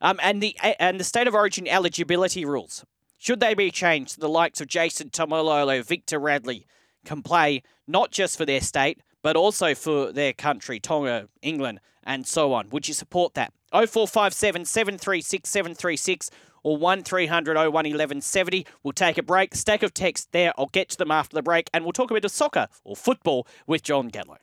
[0.00, 2.84] Um, and the and the state of origin eligibility rules
[3.18, 4.20] should they be changed?
[4.20, 6.66] The likes of Jason Taumalolo, Victor Radley
[7.04, 12.26] can play not just for their state but also for their country, Tonga, England, and
[12.26, 12.70] so on.
[12.70, 13.52] Would you support that?
[13.70, 16.30] 0457 736 736
[16.64, 18.66] or 1300 01 1170.
[18.82, 19.54] We'll take a break.
[19.54, 20.52] Stack of text there.
[20.58, 22.96] I'll get to them after the break and we'll talk a bit of soccer or
[22.96, 24.38] football with John Gallo.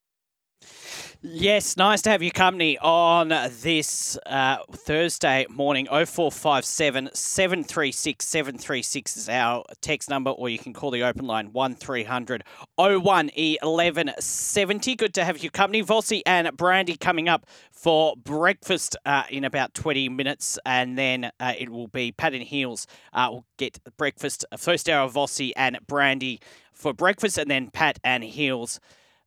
[1.22, 5.88] Yes, nice to have your company on this uh, Thursday morning.
[5.88, 12.44] 0457 736 736 is our text number, or you can call the open line 1300
[12.76, 14.96] 01 1170.
[14.96, 15.82] Good to have your company.
[15.82, 21.54] Vossi and Brandy coming up for breakfast uh, in about 20 minutes, and then uh,
[21.58, 22.86] it will be Pat and Heels.
[23.14, 26.40] Uh, we'll get breakfast, first hour of Vossi and Brandy
[26.72, 28.80] for breakfast, and then Pat and Heels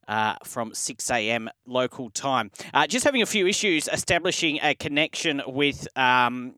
[0.09, 1.49] uh, from 6 a.m.
[1.67, 2.51] local time.
[2.75, 5.87] Uh, just having a few issues establishing a connection with.
[5.97, 6.55] Um,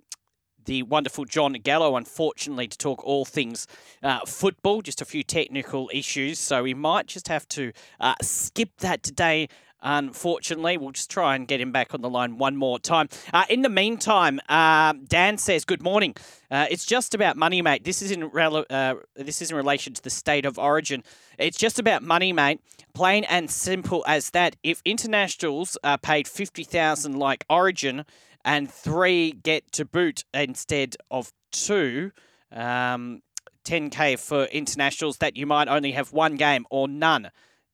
[0.67, 3.67] the wonderful John Gallo, unfortunately, to talk all things
[4.03, 6.39] uh, football, just a few technical issues.
[6.39, 9.49] So we might just have to uh, skip that today
[9.83, 13.09] Unfortunately, we'll just try and get him back on the line one more time.
[13.33, 16.15] Uh, in the meantime, uh, Dan says, "Good morning.
[16.51, 17.85] Uh, it's just about money, mate.
[17.85, 21.03] This is in rel- uh, this is in relation to the state of origin.
[21.39, 22.61] It's just about money, mate.
[22.93, 24.57] Plain and simple as that.
[24.63, 28.05] If internationals are paid fifty thousand like Origin,
[28.45, 32.13] and three get to boot instead of two."
[32.53, 33.23] Um,
[33.63, 37.31] 10k for internationals that you might only have one game or none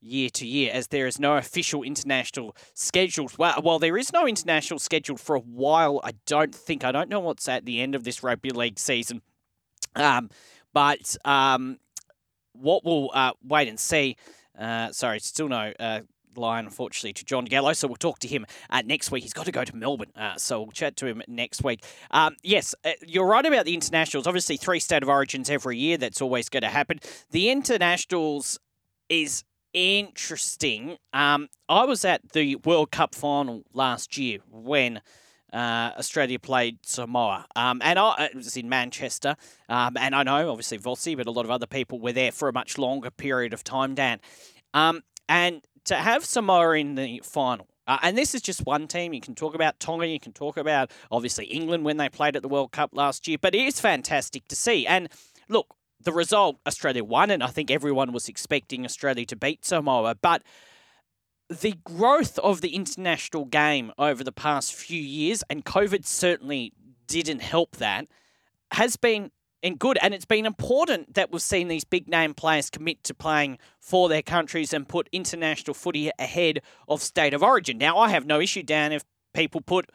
[0.07, 3.37] year to year, as there is no official international scheduled.
[3.39, 6.85] Well, while there is no international scheduled for a while, I don't think.
[6.85, 9.23] I don't know what's at the end of this rugby league season.
[9.95, 10.31] Um,
[10.73, 11.79] but um,
[12.53, 14.17] what we'll uh, wait and see.
[14.59, 16.01] Uh, sorry, still no uh,
[16.37, 17.73] line, unfortunately, to John Gallo.
[17.73, 19.23] So we'll talk to him uh, next week.
[19.23, 20.13] He's got to go to Melbourne.
[20.17, 21.85] Uh, so we'll chat to him next week.
[22.11, 24.27] Um, yes, uh, you're right about the internationals.
[24.27, 25.97] Obviously, three state of origins every year.
[25.97, 27.01] That's always going to happen.
[27.31, 28.59] The internationals
[29.09, 30.99] is interesting.
[31.13, 35.01] Um, I was at the World Cup final last year when
[35.53, 39.37] uh, Australia played Samoa, um, and I, it was in Manchester.
[39.69, 42.49] Um, and I know, obviously, Vossi, but a lot of other people were there for
[42.49, 44.21] a much longer period of time, Dan.
[44.75, 47.69] Um, and to have Samoa in the final.
[47.87, 49.15] Uh, and this is just one team.
[49.15, 50.07] You can talk about Tonga.
[50.07, 53.39] You can talk about, obviously, England when they played at the World Cup last year.
[53.41, 54.87] But it is fantastic to see.
[54.87, 55.09] And
[55.49, 55.77] look,
[56.07, 60.15] the result, Australia won, and I think everyone was expecting Australia to beat Samoa.
[60.15, 60.43] But
[61.51, 66.73] the growth of the international game over the past few years, and COVID certainly
[67.07, 68.07] didn't help that,
[68.73, 69.99] has been in good.
[70.01, 74.09] And it's been important that we've seen these big name players commit to playing for
[74.09, 77.79] their countries and put international footy ahead of state of origin.
[77.79, 79.91] Now, I have no issue, Dan, if people put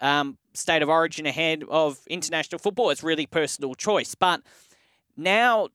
[0.00, 2.90] um, state of origin ahead of international football.
[2.90, 4.14] It's really personal choice.
[4.14, 4.42] But
[5.16, 5.68] now,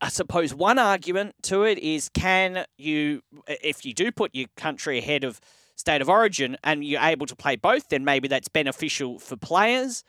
[0.00, 4.98] I suppose one argument to it is can you, if you do put your country
[4.98, 5.40] ahead of
[5.76, 10.04] state of origin and you're able to play both, then maybe that's beneficial for players.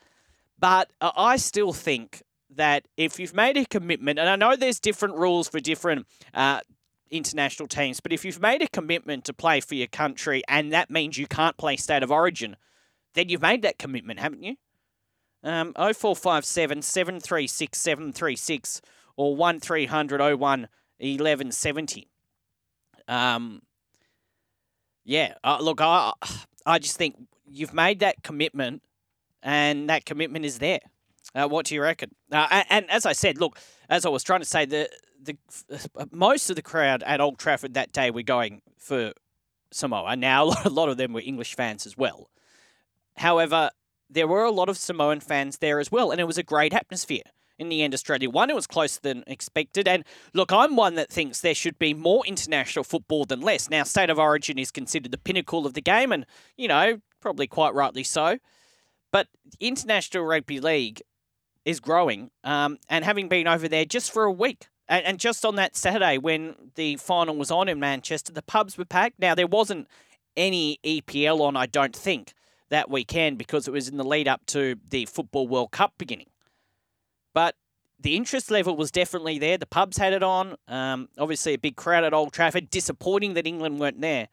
[0.59, 2.23] But I still think
[2.55, 6.61] that if you've made a commitment, and I know there's different rules for different uh,
[7.09, 10.89] international teams, but if you've made a commitment to play for your country and that
[10.89, 12.55] means you can't play state of origin,
[13.13, 14.55] then you've made that commitment, haven't you?
[15.43, 18.81] Um, 0457 736 736
[19.17, 20.67] or 1300 01
[20.99, 22.07] 1170.
[23.07, 23.61] Um,
[25.03, 26.13] yeah, uh, look, I,
[26.65, 28.81] I just think you've made that commitment
[29.41, 30.79] and that commitment is there.
[31.35, 32.11] Uh, what do you reckon?
[32.31, 34.89] Uh, and, and, as I said, look, as I was trying to say, the
[35.23, 35.37] the
[36.11, 39.13] most of the crowd at Old Trafford that day were going for
[39.71, 40.15] Samoa.
[40.15, 42.29] Now, a lot of them were English fans as well.
[43.17, 43.71] However,
[44.13, 46.73] there were a lot of Samoan fans there as well, and it was a great
[46.73, 47.23] atmosphere.
[47.59, 48.49] In the end, Australia won.
[48.49, 49.87] It was closer than expected.
[49.87, 50.03] And
[50.33, 53.69] look, I'm one that thinks there should be more international football than less.
[53.69, 56.25] Now, State of Origin is considered the pinnacle of the game, and,
[56.57, 58.37] you know, probably quite rightly so.
[59.11, 59.27] But
[59.59, 61.01] international rugby league
[61.65, 65.45] is growing, um, and having been over there just for a week, and, and just
[65.45, 69.19] on that Saturday when the final was on in Manchester, the pubs were packed.
[69.19, 69.87] Now there wasn't
[70.35, 72.33] any EPL on, I don't think,
[72.73, 76.27] that weekend because it was in the lead up to the Football World Cup beginning.
[77.33, 77.55] But
[77.99, 79.57] the interest level was definitely there.
[79.57, 80.55] The pubs had it on.
[80.67, 82.69] Um, obviously, a big crowd at Old Trafford.
[82.69, 84.27] Disappointing that England weren't there.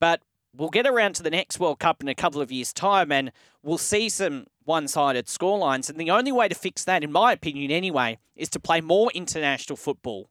[0.00, 0.22] But
[0.56, 3.30] we'll get around to the next World Cup in a couple of years' time and
[3.62, 5.88] we'll see some one sided scorelines.
[5.88, 9.10] And the only way to fix that, in my opinion anyway, is to play more
[9.14, 10.30] international football,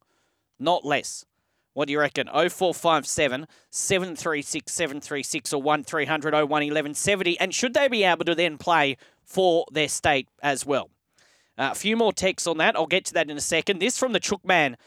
[0.60, 1.26] not less.
[1.74, 2.28] What do you reckon?
[2.28, 7.40] 0457 736 736 or 1300 01 1170.
[7.40, 10.90] And should they be able to then play for their state as well?
[11.58, 12.76] Uh, a few more texts on that.
[12.76, 13.80] I'll get to that in a second.
[13.80, 14.78] This from the Chook Man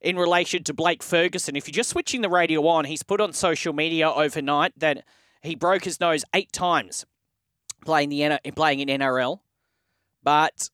[0.00, 1.56] in relation to Blake Ferguson.
[1.56, 5.04] If you're just switching the radio on, he's put on social media overnight that
[5.42, 7.04] he broke his nose eight times
[7.84, 9.40] playing the playing in NRL,
[10.22, 10.70] but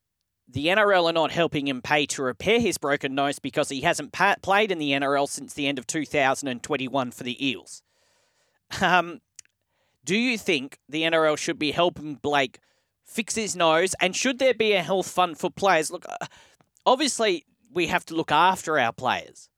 [0.48, 4.12] the NRL are not helping him pay to repair his broken nose because he hasn't
[4.12, 7.82] pa- played in the NRL since the end of 2021 for the Eels.
[8.80, 9.20] Um,
[10.04, 12.60] do you think the NRL should be helping Blake
[13.04, 13.94] fix his nose?
[14.00, 15.90] And should there be a health fund for players?
[15.90, 16.26] Look, uh,
[16.84, 19.48] obviously, we have to look after our players.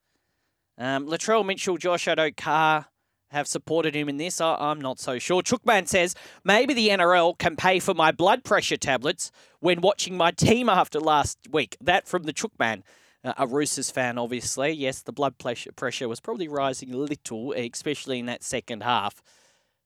[0.77, 2.87] Um, Latrell Mitchell, Josh Addo-Carr
[3.31, 4.41] have supported him in this.
[4.41, 5.41] I, am not so sure.
[5.41, 10.31] Chookman says maybe the NRL can pay for my blood pressure tablets when watching my
[10.31, 11.77] team after last week.
[11.81, 12.83] That from the Chookman.
[13.21, 14.71] Uh, a Roosters fan, obviously.
[14.71, 19.21] Yes, the blood pressure pressure was probably rising a little, especially in that second half.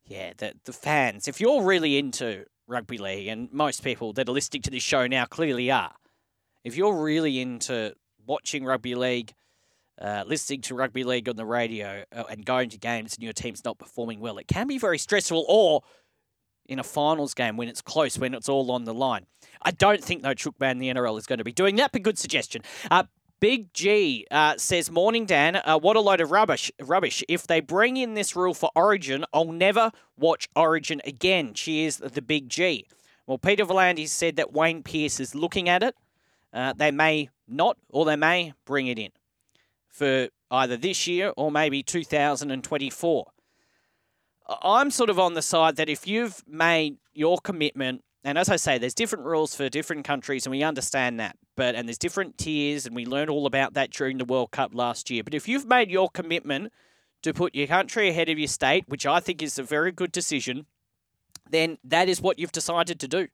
[0.06, 1.28] Yeah, the the fans.
[1.28, 5.08] If you're really into rugby league, and most people that are listening to this show
[5.08, 5.94] now clearly are,
[6.64, 9.34] if you're really into watching rugby league,
[10.02, 13.34] uh, listening to rugby league on the radio, uh, and going to games and your
[13.34, 15.46] team's not performing well, it can be very stressful.
[15.48, 15.82] Or
[16.66, 19.26] in a finals game when it's close, when it's all on the line.
[19.62, 21.92] I don't think though Chookman the NRL is going to be doing that.
[21.92, 22.62] But good suggestion.
[22.90, 23.04] Uh,
[23.40, 25.58] Big G uh, says, "Morning, Dan.
[25.58, 26.72] Uh, what a load of rubbish!
[26.82, 27.24] Rubbish.
[27.28, 32.22] If they bring in this rule for Origin, I'll never watch Origin again." Cheers, the
[32.22, 32.88] Big G.
[33.28, 35.96] Well, Peter V'landys said that Wayne Pearce is looking at it.
[36.54, 39.12] Uh, they may not, or they may bring it in
[39.94, 43.26] for either this year or maybe 2024.
[44.62, 48.56] I'm sort of on the side that if you've made your commitment and as I
[48.56, 51.36] say, there's different rules for different countries, and we understand that.
[51.58, 54.74] But and there's different tiers, and we learned all about that during the World Cup
[54.74, 55.24] last year.
[55.24, 56.72] But if you've made your commitment
[57.24, 60.12] to put your country ahead of your state, which I think is a very good
[60.12, 60.68] decision,
[61.50, 63.28] then that is what you've decided to do.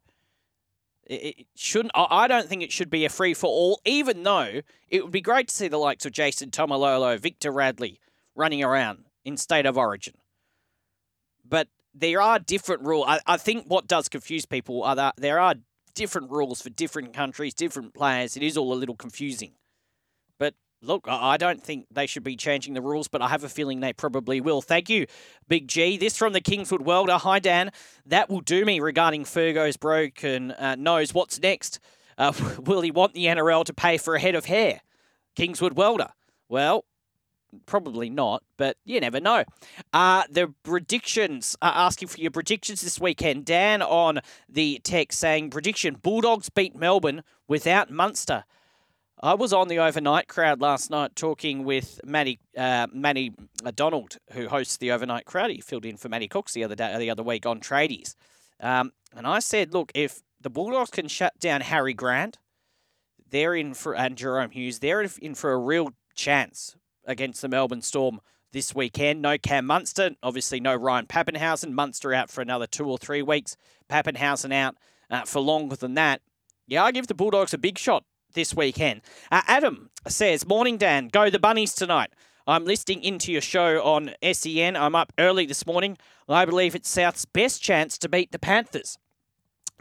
[1.09, 1.91] It shouldn't.
[1.95, 3.81] I don't think it should be a free for all.
[3.83, 7.99] Even though it would be great to see the likes of Jason Taumalolo, Victor Radley
[8.35, 10.13] running around in state of origin.
[11.43, 13.05] But there are different rules.
[13.07, 15.55] I, I think what does confuse people are that there are
[15.95, 18.37] different rules for different countries, different players.
[18.37, 19.53] It is all a little confusing.
[20.81, 23.81] Look, I don't think they should be changing the rules, but I have a feeling
[23.81, 24.61] they probably will.
[24.61, 25.07] Thank you,
[25.47, 25.97] Big G.
[25.97, 27.17] This from the Kingswood Welder.
[27.17, 27.71] Hi, Dan.
[28.05, 31.13] That will do me regarding Fergo's broken uh, nose.
[31.13, 31.79] What's next?
[32.17, 34.79] Uh, will he want the NRL to pay for a head of hair?
[35.35, 36.09] Kingswood Welder.
[36.47, 36.85] Well,
[37.65, 39.43] Probably not, but you never know.
[39.91, 43.45] Uh, the predictions, are asking for your predictions this weekend.
[43.45, 48.43] Dan on the text saying, prediction Bulldogs beat Melbourne without Munster.
[49.21, 53.33] I was on the overnight crowd last night talking with Manny uh, Matty
[53.75, 55.51] Donald, who hosts the overnight crowd.
[55.51, 58.15] He filled in for Manny Cooks the other day, the other week on Tradies.
[58.61, 62.37] Um, and I said, look, if the Bulldogs can shut down Harry Grant,
[63.29, 67.81] they're in for, and Jahrome Hughes, they're in for a real chance against the Melbourne
[67.81, 68.21] Storm
[68.53, 69.21] this weekend.
[69.21, 71.71] No Cam Munster, obviously no Ryan Papenhuyzen.
[71.71, 73.57] Munster out for another two or three weeks.
[73.89, 74.77] Papenhuyzen out
[75.09, 76.21] uh, for longer than that.
[76.67, 79.01] Yeah, I give the Bulldogs a big shot this weekend.
[79.31, 81.07] Uh, Adam says, Morning, Dan.
[81.07, 82.11] Go the Bunnies tonight.
[82.47, 84.75] I'm listening into your show on SEN.
[84.75, 85.97] I'm up early this morning.
[86.27, 88.97] I believe it's South's best chance to beat the Panthers.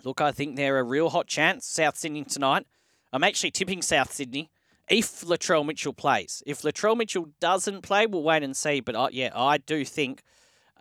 [0.05, 1.67] Look, I think they're a real hot chance.
[1.67, 2.67] South Sydney tonight.
[3.13, 4.51] I'm actually tipping South Sydney
[4.91, 6.43] if Latrell Mitchell plays.
[6.47, 8.81] If Latrell Mitchell doesn't play, we'll wait and see.
[8.81, 10.23] But I, yeah, I do think,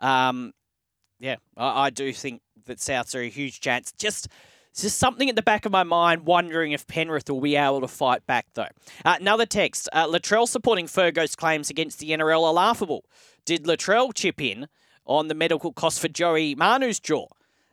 [0.00, 0.52] um,
[1.18, 3.92] yeah, I, I, do think that Souths are a huge chance.
[3.92, 4.28] Just,
[4.82, 7.88] just something at the back of my mind, wondering if Penrith will be able to
[7.88, 8.68] fight back though.
[9.04, 13.04] Uh, another text: uh, Latrell supporting Fergo's claims against the NRL are laughable.
[13.44, 14.68] Did Latrell chip in
[15.04, 17.26] on the medical cost for Joey Manu's jaw?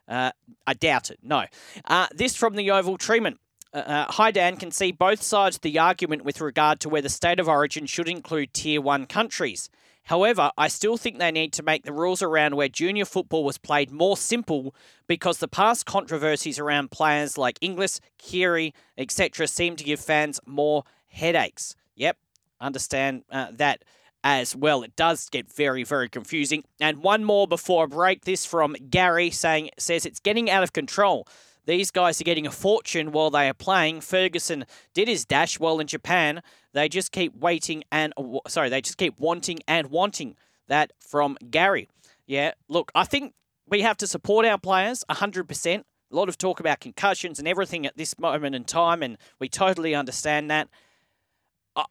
[0.07, 0.31] Uh,
[0.67, 1.19] I doubt it.
[1.23, 1.45] No.
[1.85, 3.39] Uh, this from the Oval Treatment.
[3.73, 4.55] Uh, uh, hi, Dan.
[4.55, 8.07] Can see both sides of the argument with regard to whether state of origin should
[8.07, 9.69] include tier one countries.
[10.05, 13.57] However, I still think they need to make the rules around where junior football was
[13.57, 14.75] played more simple
[15.07, 19.47] because the past controversies around players like Inglis, Keary, etc.
[19.47, 21.75] seem to give fans more headaches.
[21.95, 22.17] Yep,
[22.61, 23.83] understand uh, that
[24.23, 24.83] as well.
[24.83, 26.63] It does get very, very confusing.
[26.79, 28.25] And one more before a break.
[28.25, 31.27] This from Gary saying says it's getting out of control.
[31.65, 34.01] These guys are getting a fortune while they are playing.
[34.01, 36.41] Ferguson did his dash well in Japan.
[36.73, 38.13] They just keep waiting and
[38.47, 40.35] sorry, they just keep wanting and wanting.
[40.67, 41.89] That from Gary.
[42.25, 43.33] Yeah, look, I think
[43.67, 45.83] we have to support our players 100%.
[46.11, 49.49] A lot of talk about concussions and everything at this moment in time, and we
[49.49, 50.69] totally understand that.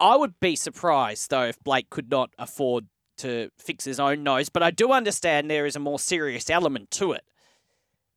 [0.00, 2.86] I would be surprised, though, if Blake could not afford
[3.18, 6.90] to fix his own nose, but I do understand there is a more serious element
[6.92, 7.22] to it.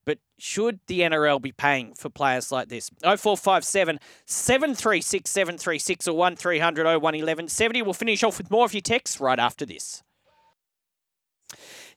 [0.07, 2.89] But should the NRL be paying for players like this?
[3.01, 7.81] 0457 736 736 or 1300 0111 70.
[7.81, 10.03] We'll finish off with more of your texts right after this.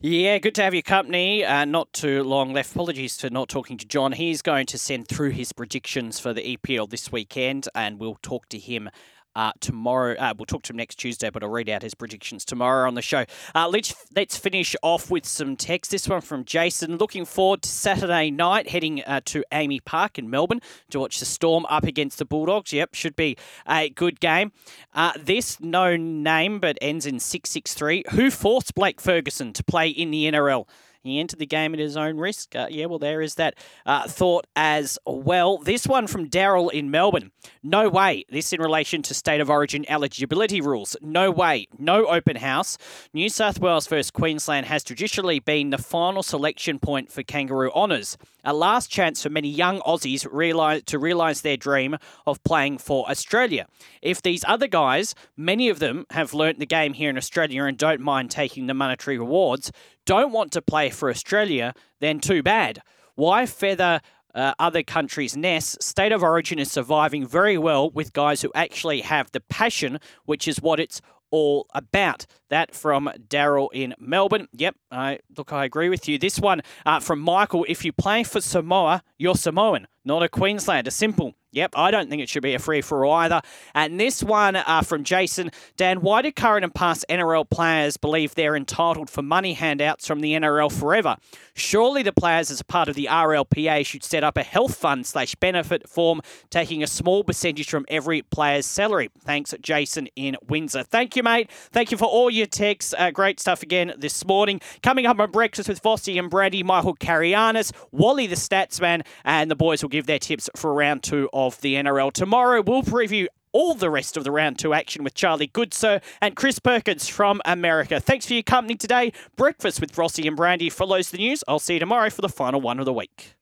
[0.00, 1.44] Yeah, good to have your company.
[1.44, 2.72] Uh, not too long left.
[2.72, 4.10] Apologies for not talking to John.
[4.10, 8.48] He's going to send through his predictions for the EPL this weekend, and we'll talk
[8.48, 8.90] to him
[9.34, 10.14] uh, tomorrow.
[10.16, 12.94] Uh, we'll talk to him next Tuesday, but I'll read out his predictions tomorrow on
[12.94, 13.24] the show.
[13.54, 15.90] Uh, let's let's finish off with some text.
[15.90, 16.96] This one from Jason.
[16.96, 20.60] Looking forward to Saturday night, heading uh, to AAMI Park in Melbourne
[20.90, 22.72] to watch the Storm up against the Bulldogs.
[22.72, 24.52] Yep, should be a good game.
[24.94, 28.04] Uh, this no name but ends in six six three.
[28.10, 30.66] Who forced Blake Ferguson to play in the NRL?
[31.02, 32.54] He entered the game at his own risk.
[32.54, 33.54] Uh, yeah, well, there is that
[33.86, 35.58] uh, thought as well.
[35.58, 37.30] This one from Daryl in Melbourne.
[37.62, 38.24] No way.
[38.28, 40.96] This in relation to state of origin eligibility rules.
[41.00, 41.68] No way.
[41.78, 42.76] No open house.
[43.14, 48.18] New South Wales versus Queensland has traditionally been the final selection point for kangaroo honours.
[48.44, 53.08] A last chance for many young Aussies realize, to realise their dream of playing for
[53.10, 53.66] Australia.
[54.02, 57.76] If these other guys, many of them have learnt the game here in Australia and
[57.76, 59.72] don't mind taking the monetary rewards,
[60.06, 62.80] don't want to play for Australia, then too bad.
[63.14, 64.00] Why feather
[64.34, 65.84] uh, other countries' nests?
[65.84, 70.48] State of origin is surviving very well with guys who actually have the passion, which
[70.48, 72.26] is what it's all about.
[72.48, 74.48] That from Daryl in Melbourne.
[74.52, 76.18] Yep, I look, I agree with you.
[76.18, 77.64] This one uh, from Michael.
[77.68, 80.90] If you play for Samoa, you're Samoan, not a Queenslander.
[80.90, 81.34] Simple.
[81.52, 83.40] Yep, I don't think it should be a free for all either.
[83.74, 88.34] And this one uh, from Jason Dan, why do current and past NRL players believe
[88.34, 91.16] they're entitled for money handouts from the NRL forever?
[91.54, 95.06] Surely the players, as a part of the RLPA, should set up a health fund
[95.06, 96.20] slash benefit form,
[96.50, 99.10] taking a small percentage from every player's salary.
[99.20, 100.84] Thanks, Jason in Windsor.
[100.84, 101.50] Thank you, mate.
[101.72, 102.94] Thank you for all your texts.
[102.96, 104.60] Uh, great stuff again this morning.
[104.82, 109.56] Coming up on Breakfast with Vossi and Brandy, Michael Carayannis, Wally the Statsman, and the
[109.56, 112.12] boys will give their tips for round two of the NRL.
[112.12, 116.36] Tomorrow, we'll preview all the rest of the round two action with Charlie Goodsir and
[116.36, 118.00] Chris Perkins from America.
[118.00, 119.12] Thanks for your company today.
[119.36, 121.42] Breakfast with Vossi and Brandy follows the news.
[121.48, 123.34] I'll see you tomorrow for the final one of the week.